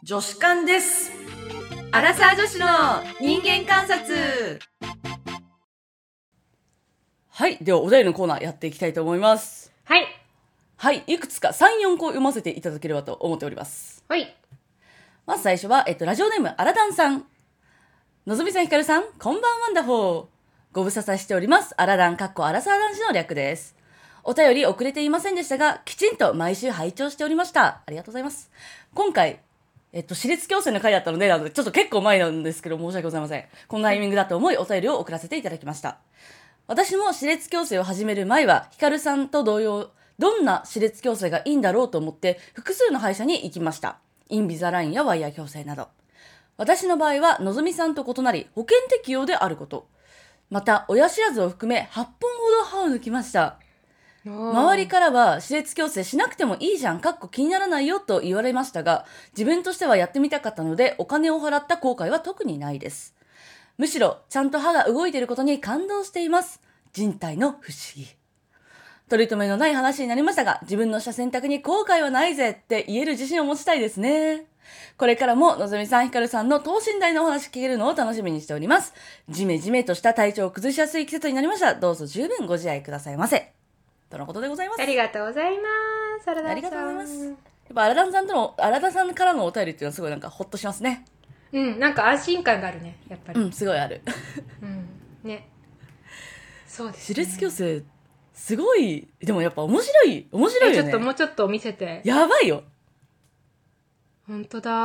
[0.05, 1.13] 女子館です。
[1.91, 2.67] アラサー女子の
[3.21, 4.59] 人間観察。
[7.39, 7.57] はい。
[7.61, 9.73] では、お便りのコーナーやっていきたいと思います。
[9.85, 10.05] はい。
[10.77, 11.05] はい。
[11.07, 14.03] いくつか3、4個読ませていただければと思っております。
[14.09, 14.37] はい。
[15.25, 17.25] まず最初は、えっと、ラジオネーム、アラダンさん。
[18.27, 20.27] のぞみさん、ひかるさん、こんばんワンダホー。
[20.73, 21.81] ご無沙汰しております。
[21.81, 23.77] アラダン、かっこアラサー男子の略です。
[24.25, 27.83] お便り遅れていませんでしたが、きちんと毎週拝聴しておりました。
[27.87, 28.51] ありがとうございます。
[28.95, 29.39] 今回、
[29.93, 33.45] えっと、私立矯正の回だったので、なのでちょっと結構前なんですけど、申し訳ございません。
[33.69, 35.99] このタイミングだと思い、お便りを送らせていただきました。
[36.69, 43.97] 私も歯列矯正を始める前は、ヒカルさんと同様、どんな歯列矯正がいいんだろうと思って、複数の歯医者に行きました。
[44.29, 45.89] インビザラインやワイヤー矯正など。
[46.59, 49.89] 私の場合は、のぞみさんと異なり、保険適用であること。
[50.51, 53.59] また、親知らずを含め8本ほど歯を抜きました。
[54.27, 63.18] 周周りからは、歯列矯正しなくてもいいじゃん、かっこ気にならないよと言われましたが、自分としてはやってみたかったので、お金を払った後悔は特にないです。
[63.79, 66.61] むしろ、ちゃんと歯が動いていることに感動しています。
[66.93, 68.09] 人体の不思議。
[69.09, 74.47] 取り留めのない話になりましたが、自分のした選択に後悔はないぜって言える自信を持ちたいですね。
[74.97, 78.95] これからも、のぞみさん、ひかるさんの等身大のお話聞けるのを楽しみにしております。
[79.29, 81.77] じめじめとした体調を崩しやすい季節になりました。
[81.77, 83.53] どうぞ十分ご自愛くださいませ。
[84.11, 84.83] とのことでございます。
[84.83, 85.63] ありがとうございま
[86.25, 86.29] す。
[86.29, 87.25] あありがとうございます。
[87.25, 87.37] やっ
[87.75, 91.05] ぱ、荒田さんとの、荒田さんからのお便りっていうのはすごいなんかほっとしますね。
[91.53, 93.41] うん、なんか安心感があるね、やっぱり。
[93.41, 94.03] うん、すごいある。
[94.63, 94.89] うん。
[95.29, 95.49] ね。
[96.67, 97.27] そうです、歯ね。
[97.27, 97.83] 列矯正、
[98.35, 100.89] すごい、でもやっぱ面白い、面白いよね。
[100.89, 102.03] えちょっともうちょっと見せて。
[102.05, 102.65] やばいよ。
[104.27, 104.77] ほんとだや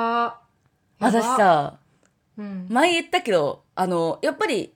[0.99, 1.79] ば私、さ、
[2.37, 2.67] うん。
[2.69, 4.73] 前言ったけど、あの、やっぱり、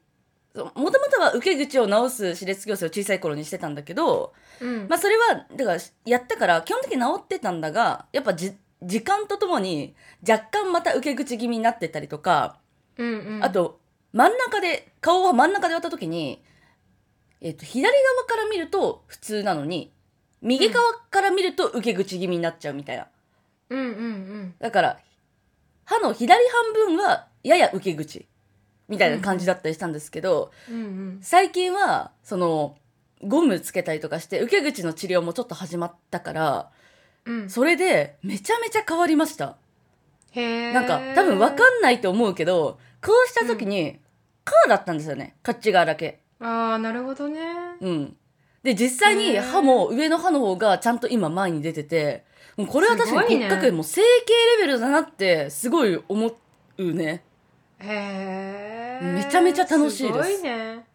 [0.53, 4.87] もともとは受け口を直す歯列矯正を小さい頃にしてたんだけど、うん。
[4.87, 9.95] まあそれは、だから、やったから、基本的に治ってたんだが、やっぱじ、時間とともに、
[10.27, 12.57] 若干また受け口気味になってたりとか、
[12.97, 13.43] うんうん。
[13.43, 13.79] あ、と、
[14.13, 16.43] 真ん中で、顔は真ん中で割った時に、
[17.41, 19.91] えっと、左側から見ると普通なのに、
[20.41, 23.07] 右側から見ると受け口気味になっちゃうみたいな。
[23.69, 24.55] うんうんうん。
[24.59, 24.99] だから、
[25.85, 28.27] 歯の左半分はやや受け口
[28.87, 31.19] みたいな感じだったりしたんですけど、うんうん。
[31.21, 32.77] 最近は、その、
[33.23, 36.71] ゴムつけたりとかして、受け口の治療もちょっと始まったから、
[37.27, 37.49] うん。
[37.49, 39.57] それでめちゃめちゃ変わりました。
[40.31, 40.73] へえ。
[40.73, 43.99] なんか、多分わかんないと思うけど、こうした時に、
[44.43, 45.35] カーだったんですよね。
[45.45, 46.19] こっち側だけ。
[46.39, 47.41] ああ、なるほどね。
[47.81, 48.17] うん。
[48.63, 56.35] で、実際に歯も上の歯の方がちゃんと今前に出てて、もうこれは確かに骨格もう整形レベルだなってすごい思
[56.77, 57.23] うね。
[57.79, 59.13] へえ。
[59.13, 60.85] めちゃめちゃ楽しいですすごいね。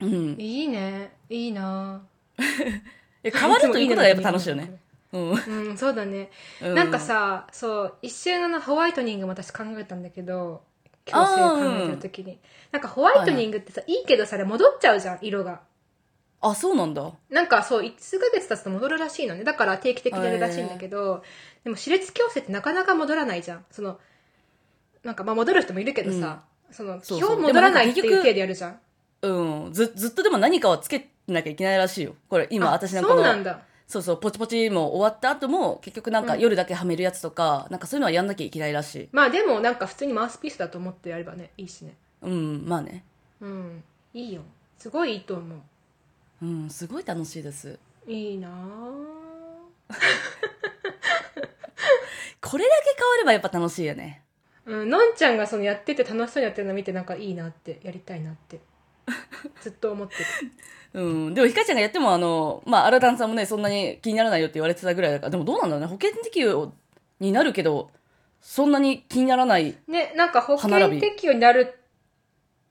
[0.00, 0.36] うん。
[0.38, 1.12] いいね。
[1.28, 2.02] いいな。
[3.22, 4.83] え変わるということがやっぱ楽しいよね。。
[5.14, 5.30] うん。
[5.30, 6.30] うん、そうだね。
[6.60, 10.62] うんなんか、さ、そう、一瞬あのホワイトニングも私考えたんだけど、
[11.06, 12.38] 矯正考えてる時に。
[12.72, 15.60] なんかホワイトニングってさ、いいけどさ、あれ戻っちゃうじゃん、色が。
[16.40, 17.12] あ、そうなんだ。
[17.30, 19.44] なんかそう、数ヶ月経つと戻るらしいのね。
[19.44, 21.22] だから定期的にやるらしいんだけど、
[21.62, 23.64] でも歯列矯正ってなかなか戻らないじゃん。
[23.70, 23.98] その、
[25.04, 28.80] なんかまあ戻る人もいるけどさ、その、そうそう基本戻らないっていうでもなんか結局体でやるじゃん。
[29.22, 29.72] うん。
[29.72, 32.14] ず、ずっとでも何かはつけなきゃいけないらしいよ。
[32.28, 33.62] これ、今あ私のこの、そうなんだ。
[33.86, 36.40] そうそう、ポチポチも終わった後も、結局なんかうん。
[36.40, 39.08] 夜だけはめるやつとか、なんかそういうのはやんなきゃいけないらしい。
[39.12, 41.94] まあでもなんか普通にマウスピースだと思ってやればね、いいしね。
[42.22, 43.04] うん、まあね。
[43.40, 43.84] うん。
[44.14, 44.42] いいよ。
[44.78, 45.58] すごいいいと思う。
[46.42, 47.78] うんすごい楽しいです。
[48.06, 49.94] いいなあ
[52.40, 54.22] これだけ変わればやっぱ楽しいよね。
[54.66, 58.60] うん、のんちゃんがそのやってて楽しそうにやってるの見てなんかいいなってやりたいなって
[59.60, 60.16] ずっと思って
[60.94, 61.02] る。
[61.02, 61.34] うん。
[61.34, 65.86] でもひかちゃんがやってもあのまあアラダンさんもねそんなに気にならないよって言われてたぐらいだからでもどうなんだろうね。
[65.86, 66.72] 保険適用
[67.20, 67.90] になるけど
[68.40, 71.74] そんなに気にならないねなんか保険適用になる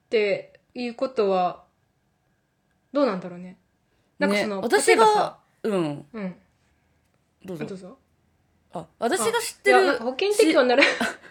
[0.05, 1.63] っていうことは
[2.93, 3.57] どうなんだろうね。
[4.19, 6.05] なんかその、ね私がうん。
[6.13, 6.36] うん。
[7.43, 7.65] どうぞ。
[7.65, 7.97] どうぞ。
[8.73, 10.84] あ私が知ってる保険適用になる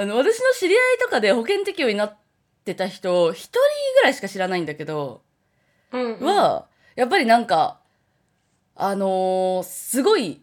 [0.00, 2.16] あの私の知り合いとかで保険適用になっ
[2.64, 3.58] てた人一人
[3.96, 5.20] ぐらいしか知らないんだけど、
[5.92, 7.80] うん、うん、はやっぱりなんか
[8.76, 10.40] あのーすごい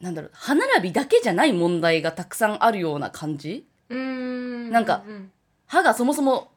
[0.00, 3.64] なんだろう歯並びだけじゃない問題がたくさんあるような感じ？
[3.90, 4.70] うーん。
[4.70, 5.30] なんかうん
[5.66, 6.50] 歯がそもそも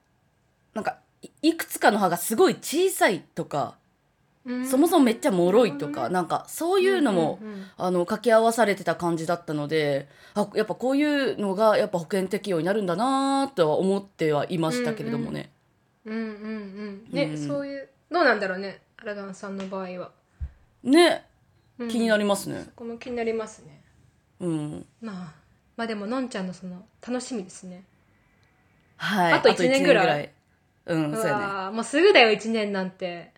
[0.74, 3.87] なんかいいくつかの歯がすごい小さいとかうん
[4.70, 7.40] そもそもめっちゃ脆いとかなんかそういうのも、
[7.78, 15.52] あの掛け合わされてた感じだったのであやっぱこういうのがやっぱ保険適用になるんだなとは思ってはいましたけれどもね。
[16.06, 17.48] うんうんうんね、うん。
[17.48, 20.12] そういうどうなんだろうねアラダンさんの場合は、
[20.84, 21.26] ね。
[21.78, 21.88] うん。
[21.90, 22.64] 気になりますね。
[22.66, 23.82] そこも気になりますね。
[24.40, 24.86] うん。
[25.02, 25.34] まあ
[25.76, 27.84] まあでものんちゃんのその楽しみですね。
[28.96, 29.34] はい。
[29.34, 30.32] あと一年ぐらい。
[30.86, 31.76] うん、うそうやね。
[31.76, 33.34] もうすぐだよ1年なんて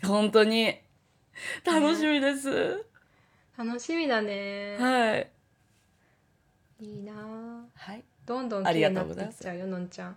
[0.06, 0.74] 本当に
[1.64, 2.84] 楽しみです。
[3.56, 5.30] 楽しみだね、はい。
[6.80, 8.04] いいなあはい。
[8.24, 10.16] どんどん綺麗になってっちゃうよのんちゃん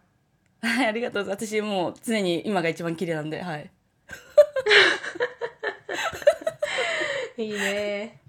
[0.61, 1.45] はい、ありがとうございます。
[1.47, 3.69] 私もう常に今が一番綺麗なんで、はい。
[7.43, 8.21] いいね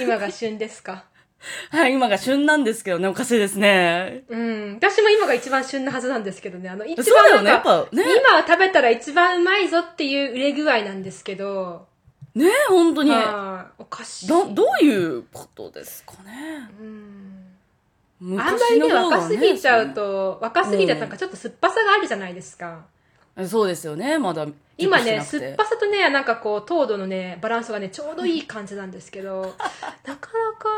[0.00, 1.04] 今が旬ですか？
[1.70, 4.24] はい、今が旬なんですけどね、おかしいですね。
[4.28, 8.02] うん私も今が一番旬なはずなんですけどねあの一そうだよね、やっぱね。
[8.02, 11.86] 今食べたら一番うまいぞっていう売れ具合なんですけど
[12.34, 13.10] ね、本当に。
[13.10, 16.68] はいおかしいど、どういうことですかね。
[16.80, 17.44] うん
[18.22, 22.84] あんまりね若すぎちゃうと、若すぎてなんかちょっと酸っぱさがあるじゃないですか。
[23.48, 24.46] そうですよね、まだ。
[24.76, 29.54] 今ね、酸っぱさとね、なんかこう、糖度のね、バランスがね、ちょうどいい感じなんですけど、
[30.06, 30.68] なかなか、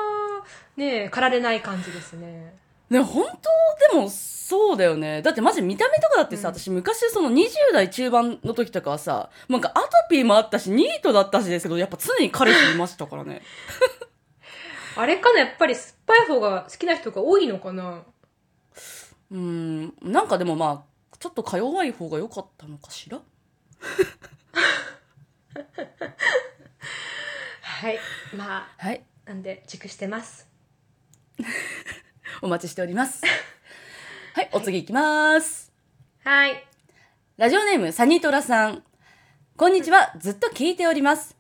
[0.77, 2.55] ね、駆られない感じですね。
[2.89, 5.23] ね、本当でもそうだよね。
[5.23, 13.43] だってマジ見た目とかだってさ、うん私昔その20代中盤の時とかはさ、なんかアトピーもあったし、ニートだったしですけど、やっぱ常に彼氏いましたからね。
[14.97, 18.03] あれかな、やっぱり酸っぱい方が好きな人が多いのかな？
[19.33, 23.21] うん、なんかでもまあ、ちょっとか弱い方が良かったのかしら？
[27.63, 27.99] はい。
[28.35, 29.03] まあ、はい。
[29.25, 30.49] なんで、熟してます。
[32.43, 33.23] お待ちしております。
[34.35, 35.73] はい、お次行きます。
[36.25, 36.67] はい。
[37.37, 38.83] ラジオネーム、サニトラさん。
[39.57, 41.37] こんにちは、ずっと聞いております。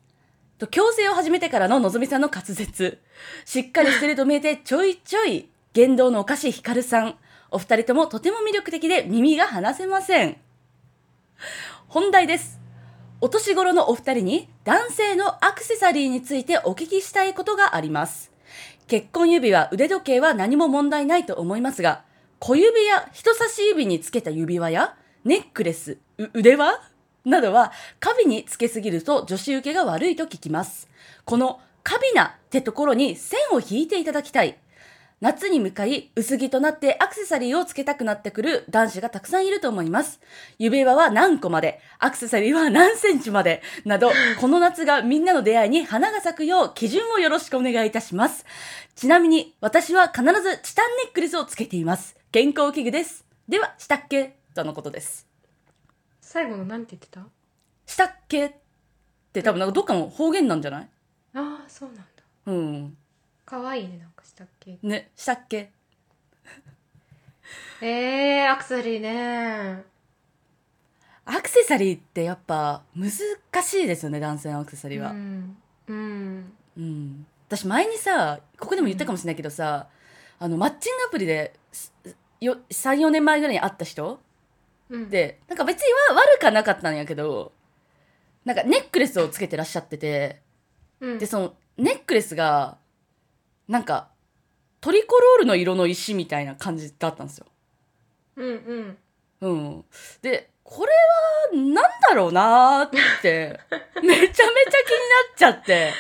[0.58, 2.98] と、矯正を始めてからののぞみさんの滑舌。
[3.44, 7.18] しっかりしてると見えて、ちょいちょい、言動のおかしいヒカルさん。
[7.56, 10.36] お二人ともとても魅力的で耳が離せません。
[11.88, 12.60] 本題です。
[13.22, 18.30] お年頃のお二人に男性のアクセサリーについてお聞きしたいことがあります。
[18.88, 22.04] 結婚指輪、腕時計は何も問題ないと思いますが、
[22.40, 24.94] 小指や人差し指につけた指輪や
[25.24, 25.96] ネックレス、
[26.34, 26.78] 腕輪？
[27.24, 30.90] などは、カビにつけすぎると女子受けが悪いと聞きます。
[31.24, 34.58] このカビなってところに線を引いていただきたい。
[35.22, 40.20] 夏に向かい薄着となってアクセサリーをつけたくなってくる男子がたくさんいると思います。
[40.58, 44.10] 指輪は何個まで、アクセサリーは何センチまで、など、
[44.40, 48.44] この夏がみんなの出会いに花が咲くよう基準をよろしくお願いいたします。
[48.94, 52.14] ちなみに、私は必ずチタンネックレスをつけています。
[52.30, 53.24] 健康器具です。
[53.48, 55.26] では、したっけとのことです。
[56.20, 57.20] 最後のなんて言ってた？
[57.86, 58.52] したっけっ
[59.32, 60.88] て多分なんかどっかの方言なんじゃない？
[61.34, 62.02] ああ、そうなんだ。
[62.46, 62.96] うん。
[63.46, 64.78] かわいいね、なんかしたっけ？
[64.82, 65.70] ね、したっけ？
[67.80, 69.84] えー、アクセサリーね。
[71.24, 73.10] アクセサリーってやっぱ難
[73.62, 75.10] しいですよね、男性のアクセサリーは。
[75.10, 75.56] うん。
[75.86, 76.52] うん。
[76.76, 77.26] うん。
[77.48, 79.86] 私前にさ、ここでも言ったかもしれないけどさ、
[80.40, 81.92] あの、マッチングアプリで、す
[82.40, 84.18] よ3、4年前ぐらいに会った人？
[84.90, 87.52] うん、で、なんか別には悪かなかったんやけど、
[88.44, 90.40] なんかネックレスをつけてらっしゃってて、
[91.00, 92.78] うん、で、そのネックレスが、
[93.68, 94.08] なんか、
[94.80, 97.46] トリコロールの色の石みたいな感じだったんですよ。
[98.36, 98.96] うん
[99.40, 99.48] うん。
[99.48, 99.84] うん。
[100.22, 100.92] で、これ
[101.52, 103.60] は、なんだろうなーって、
[104.02, 104.48] めちゃめちゃ気にな
[105.32, 105.92] っちゃって。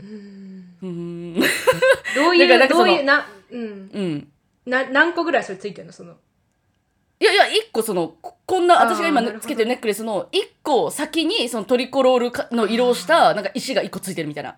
[0.00, 0.76] うん。
[0.82, 0.92] うん、う
[1.38, 1.40] ん。
[2.14, 3.62] どういうどういうなうん
[3.92, 4.32] うん。
[4.66, 6.16] な何個ぐらいそれついてるのその？
[7.18, 14.56] いやいや、一個その、ここんな、私が今つけてるネックレスの一個先に、そのトリコロールかの色をした、なんか石が一個ついてるみたいな。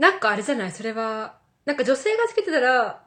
[0.00, 0.72] なんかあれじゃない？
[0.72, 3.02] それはなんか女性がつけてたら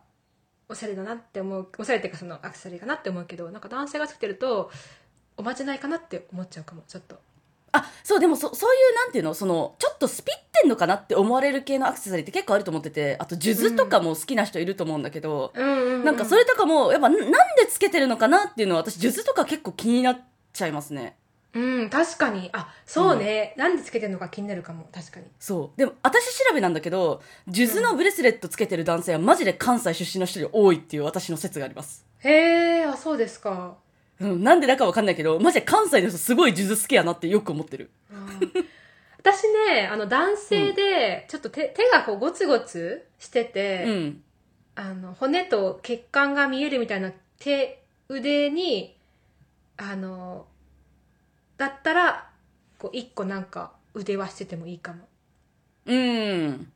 [0.70, 4.72] おしゃれだなって思うおしゃれっていうかそのアクセサリーかなって思うけどなんか男性がつけてると
[5.36, 7.20] おまじないかなって思っちゃうかもちょっと。
[7.76, 15.64] あ、そう、でもそ、そういう、なんていうの、その、ちょっとスピってんのかなって思われる系のアクセサリーって結構あると思ってて、あと、数珠とかも好きな人いると思うんだけど、う
[15.98, 16.04] ん。
[16.04, 20.20] なんかそれとかも、やっぱ、ななんでつけてるのかなっていうのは、私、数珠とか結構気になっ
[20.54, 21.18] ちゃいますね。
[21.54, 22.50] うん確かに。
[22.54, 24.88] あそうね、なんでつけてるのか気になるかも。
[24.92, 25.28] 確かに。
[25.40, 25.78] そう。
[25.78, 32.06] でも、私調べなんだけど、数珠のブレスレットつけてる男性は、マジで関西出身の人より多いっていう私の説があります。
[32.20, 33.78] へえあそうですか。
[34.20, 37.92] うん、なんでだかわかんないけど、マジで関西の人すごい数珠好きやなってよく思ってる。
[38.12, 38.66] あー。
[39.20, 44.24] 私ねあの男性でちょっと手,、手がこうゴツゴツしてて、うん。
[44.76, 48.98] あの骨と血管が見えるみたいな手腕に
[49.78, 50.48] あの
[51.64, 52.30] だったら
[52.78, 55.08] こう一個なんか腕はしててもいいかも。
[55.86, 56.72] うん。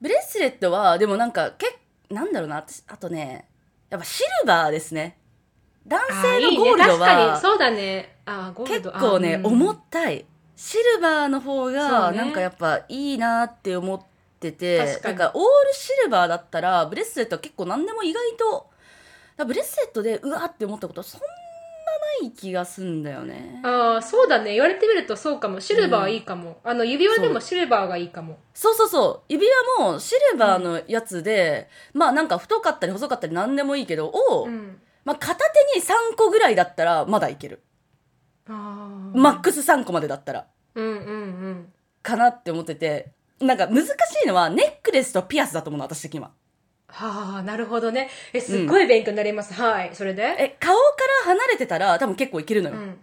[0.00, 1.78] ブレスレットは、でもなんか、け
[2.10, 3.48] なんだろうな、私あとね、
[3.88, 5.16] やっぱシルバーですね。
[5.86, 8.18] 男性のゴールドは、そうだね。
[8.26, 10.26] あーゴール結ド構ね、重たい。
[10.56, 14.00] シルバーの方そが、なんかやっぱいいなって思っ
[14.40, 18.70] てて、なんかオールシルバーだったら、ブレスレットは結構何でも意外と、
[19.46, 21.26] ブレスレットで、うわって思ったことはそんな
[22.22, 23.60] ない気がすんだよね。
[23.64, 29.32] ああそうだね言われてみるとそうかもシルバーはいいかも、あの指輪でもシルバーがいいかもそうそうそう。
[29.32, 29.46] 指
[29.78, 35.34] 輪もシルバーのやつで、まあなんか太かったり細かったり何でもいいけど、を、うんまあ片
[35.74, 37.62] 手に3個ぐらいだったらまだいける。
[38.48, 40.46] ああマックス3個までだったら。
[40.74, 40.98] うんうんう
[41.50, 41.72] ん
[42.02, 43.12] かなって思ってて。
[43.40, 43.88] なんか難し
[44.24, 46.30] いのはネックレスとピアスだと思うの、私的には。
[46.92, 48.10] はあなるほどね。
[48.32, 49.90] えすっごい勉強になります、はい。
[49.94, 50.22] それで？
[50.22, 50.80] え、顔か
[51.26, 52.76] ら離れてたら多分結構いけるのよ。
[52.76, 52.98] うん。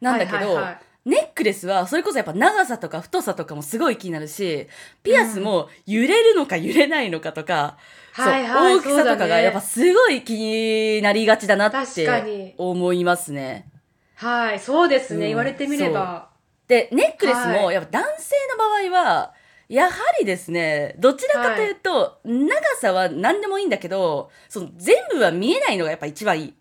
[0.00, 0.80] なんだけど、はいはいはい。
[1.04, 4.68] ネックレスはそれこそやっぱ長さとか太さとかもすごい気になるし、
[5.02, 7.76] ピアスも揺れるのか揺れないのかとか、
[8.14, 13.68] そうはいはい大きさとかがやっぱすごい気になりがちだなって思いますね。
[14.14, 15.28] はいそうですね、うん。
[15.30, 16.30] 言われてみれば。
[16.68, 17.74] で、ネックレスもはい。
[17.74, 19.34] やっぱ男性の場合は、
[19.72, 26.54] やはりですね、どちらかというと、長さは何でもいいんだけど、その全部は見えないのがやっぱ一番いい。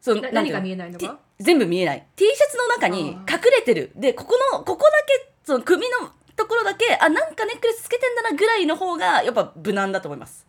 [0.00, 2.06] そのななんていう何が見えないのテか全部見えない。
[2.16, 3.18] T シャツの中に隠
[3.54, 3.92] れてる。
[3.94, 10.46] で、ここの、ここだけ、その首のところだけ、あ、なんかネックレスつけてんだなぐらいの方が、やっぱ無難だと思います。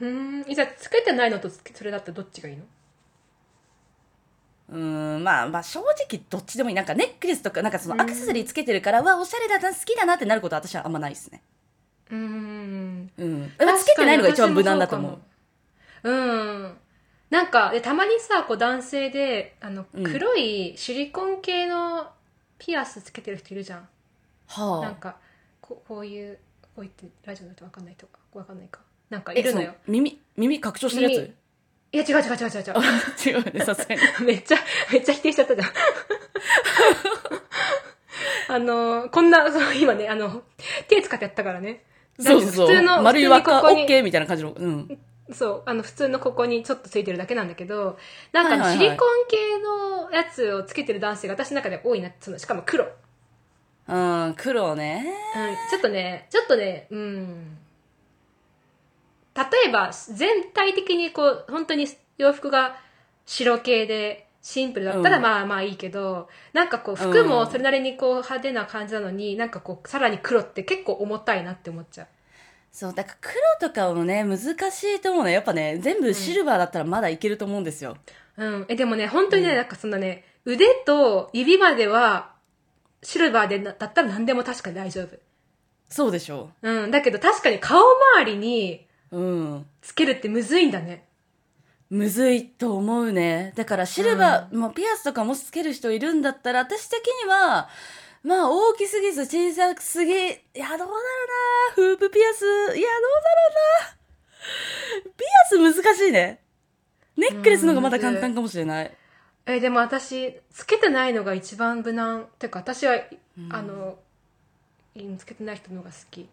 [0.00, 2.64] うーんじゃあつけてないのとつけそれだったらどっちがいいの？
[4.70, 6.76] うーん、まあ、まあ、正直どっちでもいい。
[6.76, 11.42] なんかネックレスとか、なんかそのうんアクセサリーつけてるから、うわ、おしゃれだな、好きだなってなることは私はあんまないですね。
[12.10, 13.52] うーんうん。
[13.78, 15.20] つけてないのが一番無難だと思
[16.02, 16.08] う。
[16.08, 16.76] うん
[17.28, 22.08] なんかでたまにさこう男性であのうん黒いシリコン系の
[22.58, 23.88] ピアスつけてる人いるじゃん、
[24.48, 24.80] はあ。
[24.82, 25.16] なんか
[25.60, 26.38] ここういう
[26.74, 31.34] こう言ってラジオだと分かんないとか分かんないかなんかいるのよ耳、耳拡張してるやつ？
[31.92, 32.70] いや違う違う違う違う違
[33.36, 34.00] う違うね、さすがに。
[34.24, 34.58] めっちゃ、
[34.92, 35.68] めっちゃ否定しちゃったじゃん。
[38.48, 40.42] あの、こんな、そう今ね、あの、
[40.88, 41.82] 手使ってやったからね。
[42.18, 42.68] そうそうそう。
[42.68, 44.52] 普通の丸い輪っ OK みたいな感じの。
[44.52, 44.98] うん。
[45.32, 47.98] そう、あの、普通のここにちょっとついてるだけなんだけど、
[48.32, 52.86] なんかあのはいはいはいシリコン系のやつをつけてる男性が私の中で多いなその、しかも黒。
[53.88, 53.92] う
[54.28, 55.04] ん、黒ね。
[55.36, 57.58] うん、ちょっとね、ちょっとね、うん。
[59.34, 61.86] 例えば、全体的にこう、本当に
[62.18, 62.76] 洋服が
[63.26, 72.06] 白系で、シンプルだったらうんまあまあいいけど、なんかこう、服もうんそれなりにこう派手な感じなのに、なんかこう、さらに黒って結構重たいなって思っちゃう。
[72.72, 74.38] そう、だから黒とかもね、難
[74.70, 75.32] しいと思うね。
[75.32, 77.96] やっぱね、全部シルバーだったらまだいけると思うんですよ。
[78.36, 78.66] うん。
[78.68, 82.32] え、でもね、本当にね、うんなんかそんなね、腕と指までは、
[83.02, 85.18] シルバーでなだったら何でも確かに大丈夫。
[85.88, 86.90] そうでしょうん。
[86.90, 87.80] だけど確かに顔
[88.16, 89.18] 周りにう。
[89.18, 89.66] うん。
[89.82, 91.04] つけるってむずいんだね。
[91.90, 93.52] むずいと思うね。
[93.56, 97.68] だからシルバー、もうピアスとかもしつける人いるんだったら、私的には、
[98.22, 100.16] まあ大きすぎず小さすぎ、い
[100.54, 102.84] やどうだろうなフープピアス、いやどうだろ
[103.88, 106.40] うなピアス難しいね。
[107.16, 108.96] ネックレスの方がまだ簡単かもしれない。
[109.46, 113.98] えでも私つけてないのが一番無難てか私は、うんあの
[114.96, 116.28] うんつけてない人の方が好き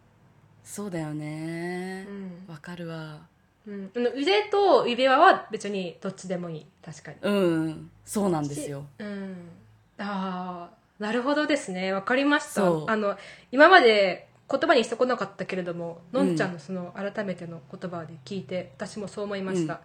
[0.68, 2.05] そうだよね。
[2.09, 2.11] う。
[2.11, 3.22] ん、わかるわ。
[3.65, 6.65] うん、あの腕と指輪は別にどっちでもいい。
[6.86, 7.18] 確かに。
[7.22, 7.32] う
[7.70, 7.89] ん。
[8.05, 8.86] そうなんですよ。
[8.99, 9.49] うん。
[9.97, 11.93] ああなるほどですね。
[11.93, 12.61] わかりました。
[12.61, 12.91] そう。
[12.91, 13.18] あの
[13.51, 19.82] 今まで言葉にしてこなかったけれども、うんのんちゃんのその改めての言葉で聞いて私もそう思いました、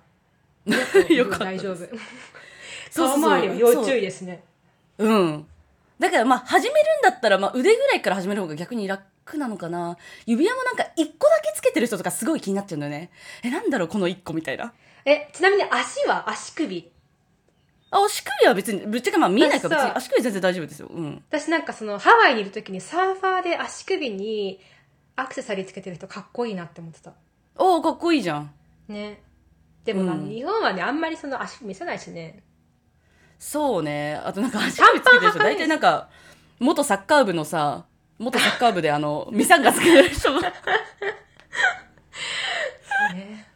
[1.14, 1.76] よかった大丈夫。
[1.76, 1.98] そうそう
[2.90, 4.42] そう顔周りは要注意ですね。
[4.98, 5.46] うん。
[6.02, 9.96] だからまあ始めるんだったら、まあ腕ぐらいから始める方が逆に楽なのかな。
[10.26, 13.10] 指輪もなんか一個だけつけてる人とかすごい気になっちゃうんだよね。
[13.44, 14.72] え、なんだろうこの一個みたいな。
[15.04, 16.90] えちなみに足は足首？
[17.92, 20.88] あ、足首は別に、ぶっちゃけまあ見えないから別に足首全然大丈夫ですよ。
[20.88, 21.22] うん。
[21.30, 24.58] 私なんかそのハワイにいる時にサーファーで足首に
[25.14, 27.12] アクセサリーつけてる人かっこいいなって思ってた
[27.56, 28.52] おー、かっこいいじゃん。
[28.88, 29.22] ね
[29.84, 32.42] でもまあうん日本はねあんまりその足見せないしね
[33.42, 34.14] そうね。
[34.24, 36.08] あとなんか足首つけてる人、大体なんか、
[36.60, 37.86] 元サッカー部のさ、
[38.16, 40.40] 元サッカー部であの、 ミサンがつけてる人が。
[43.14, 43.48] ね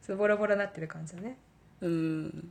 [0.00, 1.36] そうボロボロになってる感じだね
[1.82, 2.50] うん。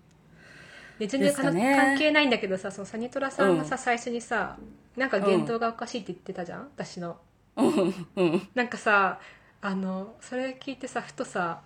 [1.00, 4.58] で全然かね関係ないんだけどさそのサニトラさんがさ、うん最初にさ
[4.96, 7.18] なんか言動がおかしいって言ってたじゃん、私の
[7.58, 8.08] うん。
[8.16, 8.50] うん。
[8.54, 9.20] なんかさ
[9.62, 11.62] あのそれ聞いてさふとさ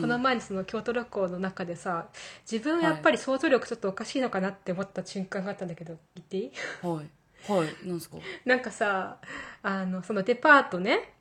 [0.00, 2.06] この前のその京都旅行の中でさ
[2.50, 6.52] 自分やっぱり想像力ちょっとおかしいのかなって思った瞬間があったんだけど言っていい？
[6.82, 7.06] はい。
[7.50, 7.88] はい。
[7.88, 8.16] なんすか？
[8.44, 9.18] なんかさ
[9.62, 11.12] あのそのデパートね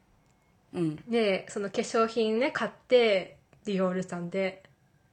[0.73, 0.95] うん。
[1.09, 4.63] でその化粧品ね買ってディオールさんで。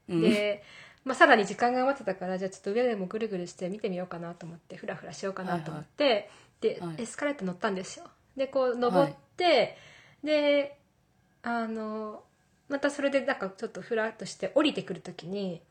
[0.08, 0.20] うん。
[0.20, 0.64] で、
[1.04, 6.28] まあ、さらに時間が余ってたからじゃあちょっと上でもぐるぐるして見てみようかなと思ってフラフラしようかなと思って、
[6.60, 7.02] で、はい。
[7.02, 8.06] エスカレーター乗ったんですよ。
[8.36, 9.76] でこう登って、
[10.24, 10.78] で
[11.42, 12.24] あの
[12.72, 15.62] またそれでなんかちょっとフラッとして降りてくるときに、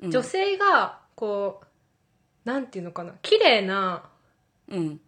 [0.00, 0.10] うん。
[0.10, 4.04] 女性がこうなんていうのかな綺麗な
[4.68, 5.00] うん。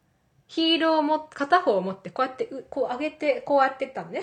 [0.49, 4.23] ヒールをも片方を持ってこうやってうこう上げてこうやってったのね。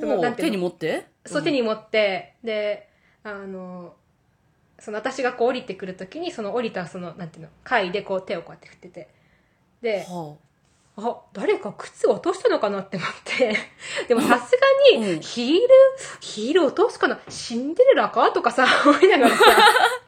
[0.00, 0.50] そのほうなんていうの？
[0.52, 1.06] 手に持って？
[1.26, 2.88] そう手に持って、で
[3.22, 3.94] あの
[4.78, 9.08] その私がこう降りてくるときにその降りたそのなんていうの階でこう手をこうやって振ってて。
[9.82, 10.36] では
[10.98, 13.56] あ誰か靴落としたのかなって思って。
[14.08, 15.16] でもさすがうん。
[15.16, 15.60] にヒール、
[16.20, 17.18] ヒール落とすかな？
[17.28, 19.44] シンデレラかとかさ思いながらさ。
[19.46, 20.05] あ。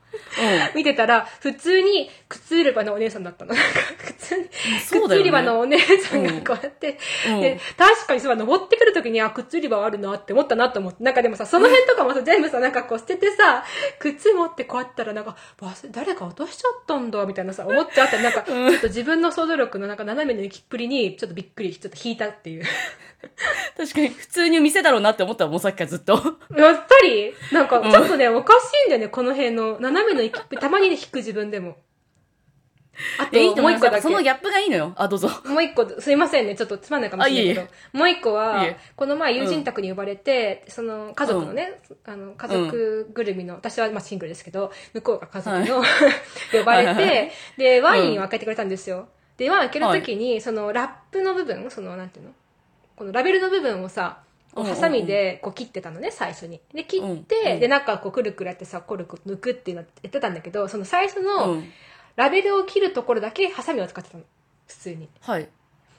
[0.75, 3.55] 見てたら普通に靴売り場のお姉さんだったの。
[3.55, 6.99] なんか普通に靴売り場のお姉さんがこうやって、
[7.29, 7.41] うん。
[7.41, 13.65] で、確かにそう、登ってくるときに、あ、靴売り場あるなって思ったなと思って、なんかでもさ、その辺とかもさ、全部さ、なんかこう捨ててさ、
[13.99, 15.37] 靴持ってこうやったら、なんか、
[15.91, 22.65] 誰か落としちゃったんだ、みたいなさ、思っちゃったりなんか、ちょっと自分の想像力のなんか斜めの行きっぷりに、ちょっとびっくり、ちょっと引いたっていう。
[23.77, 26.13] 確かに普通に店だろうなって思ったもんさっきからずっと。
[26.13, 31.77] やっぱり、なんか、ちょっとね、おかしいんだよね、この辺の、斜めの行きったまにね、引く自分でも。
[33.19, 33.83] あと、え、いいと思います。
[33.83, 34.03] もう一個だけ。
[34.03, 34.93] そのギャップがいいのよ。
[34.97, 35.29] あ、どうぞ。
[35.47, 45.83] もう一個、すいませんね、ちょっとつまんないかもしれないけど、あいもう一個はいえ、この前友人宅に呼ばれて、その家族のね、あの、家族ぐるみの、私はまあシングルですけど、向こうが家族の、
[46.53, 49.09] 呼ばれはいはいはて、で、ワインを開けてくれたんですよ。
[49.37, 52.33] で、ワイン開けるときに、そのラップの部分、その、なんていうの？
[52.97, 54.23] このラベルの部分をさ、
[54.59, 56.61] こううんうんうんハサミでこう切ってたのね、最初に。
[56.75, 61.73] で、切って、うんうんで、なんかこうくるくるやってさ、コルク抜くっていうのやってたんだけど、その最初の、うん。
[62.17, 64.25] ラベルを切るところだけハサミを使ってたの。
[64.67, 65.09] 普通に。
[65.21, 65.49] はい。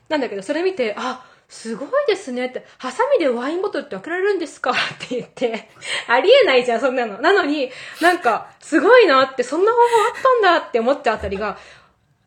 [0.10, 4.72] なんだけど、それ見て、あ、すごいですねって、ハサミでワインボトルって開けられるんですか？
[4.76, 4.76] っ
[5.07, 5.70] て言って、
[6.07, 7.22] ありえないじゃん、そんなの。
[7.22, 11.57] なのに、なんか、すごいなって、そんな方法あったんだって思ったあたりが、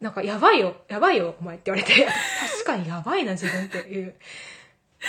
[0.00, 2.06] なんか、やばいよ、やばいよ、お前って言われて、
[2.50, 4.14] 確かにやばいな、自分っていう。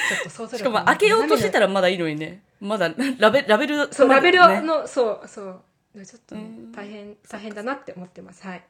[0.09, 2.43] ちょっと想像力しかも開けようとしてたらまだいいのにね。
[2.59, 5.61] まだラベラベル、そう、ラベルねの、そう、そう。
[6.05, 8.45] ちょっとねうん大変、大変だなって思ってます。
[8.45, 8.63] はい。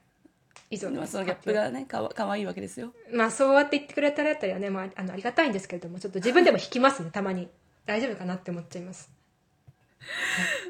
[0.69, 0.97] 以上です。
[0.97, 2.93] まあそのギャップがね、かわかわいいわけですよ。
[3.13, 7.47] まあそうやって言ってくれたらやったりはね、まあ、あのありがたいんですけれどもちょっと自分でも引きますねたまに
[7.85, 9.09] 大丈夫かなって思っちゃいます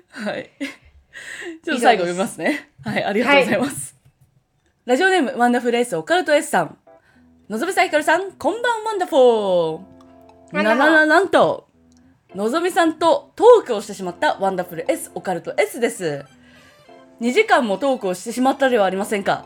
[0.10, 0.52] はい。
[1.64, 2.70] ちょっと最後読みますね。
[2.84, 3.96] はい、ありがとうございます。
[4.86, 6.78] ラジオネーム、ワンダフルエース、オカルト S さん。
[7.50, 9.93] のぞみさん、ひかるさん、こんばんワンダフォー。
[10.54, 11.68] ななな、なんと、
[12.36, 16.26] のぞみさんとトークをしてしまったワンダフル S、オカルト S です。
[17.22, 19.46] 2時間もトークをしてしまったではありませんか。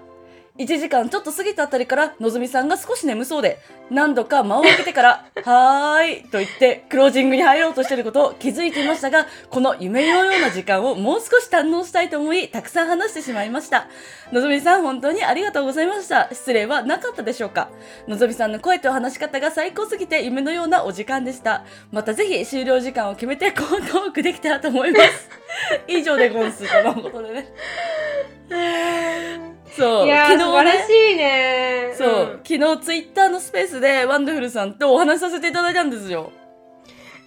[0.58, 3.60] 1時間ちょっと過ぎたあたりから、のぞみさんが少し眠そうで、
[3.91, 13.88] 何度か間を空けてから、はーいと言って、クロージングに入ろうとしていることを気づいていましたが、この夢のような時間をもう少し堪能したいと思い、たくさん話してしまいました。
[14.32, 16.28] のぞみさん、本当にありがとうございました。
[16.32, 17.70] 失礼はなかったでしょうか？
[18.08, 21.66] のぞみさんの声と話し方が最高すぎて夢のようなお時間でした。
[21.91, 25.30] またぜひ終了時間を決めて、こうトークできたらと思います。
[25.88, 27.47] 以上でゴンスとのことでね。
[29.78, 36.32] そう、いやー、昨日ね素晴らし、いねそう、昨日ツイッターのスペースでワンダフルさんとお話しさせていただいたんですよ。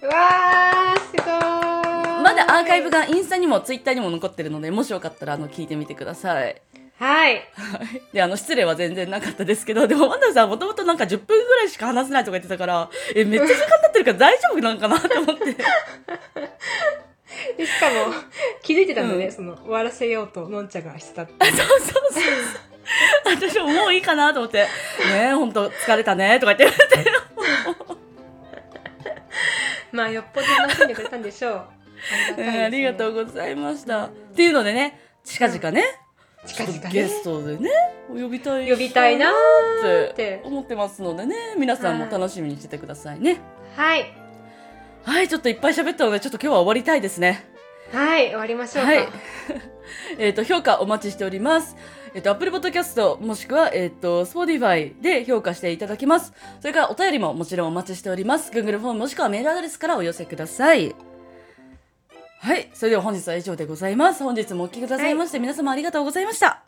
[0.01, 6.61] うん、うわーすごーいまだアーカイブがインスタにもツイッターにも残ってるので、もしよかったらあの聞いてみてください。
[6.99, 7.41] はい。
[8.13, 15.55] で、あの、失礼は全然なかったですけど、でも、ワンダさんもともとなんか10分ぐらいしか話せないとか言ってたから、え、めっちゃ時間経ってるから大丈夫なんかなって思って。
[17.57, 18.13] でしかも、
[18.61, 21.45] 気づいてたのね、うんその、終わらせようと、のんちゃんがしてたって。
[21.51, 22.23] そうそうそう。
[23.25, 24.67] 私ももういいかなと思って、ね
[25.29, 26.77] え、ほんと疲れたね、とか言って。
[29.91, 31.61] まあ、よっぽど楽しんでくれたんでしょう。
[32.37, 33.25] うんありがとうう。
[33.25, 34.05] ございました。
[34.05, 35.83] っていうのでね、近々ね、
[36.45, 37.69] 近々ねゲストでね、
[38.09, 43.37] 呼びたい呼びたいなーっってて思ってますのでね、皆さんも楽しみにしててくださいね。
[43.75, 44.20] はい。
[45.03, 47.45] はい、ちょっといっぱい喋ったので、ちょっと今日は終わりたいですね。
[47.91, 48.91] はい、終わりましょうか。
[48.91, 49.07] はい。
[50.17, 51.75] えっと、評価お待ちしております。
[52.13, 56.33] えっ、と、Apple Podcast もしくは、えっ、と、Spotify で評価していただきます。
[56.59, 58.51] それからお便りももちろんお待ちしております。
[58.51, 60.95] Google フォームもしくはメールアドレスからお寄せください。
[62.39, 62.69] はい。
[62.73, 64.23] それでは本日は以上でございます。
[64.23, 66.63] 本日もお聞きくださいまして、皆様ありがとうございました。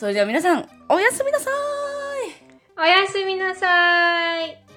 [0.00, 2.50] それでは皆さん、おやすみなさーい。
[2.76, 4.69] あおやすみなさーい。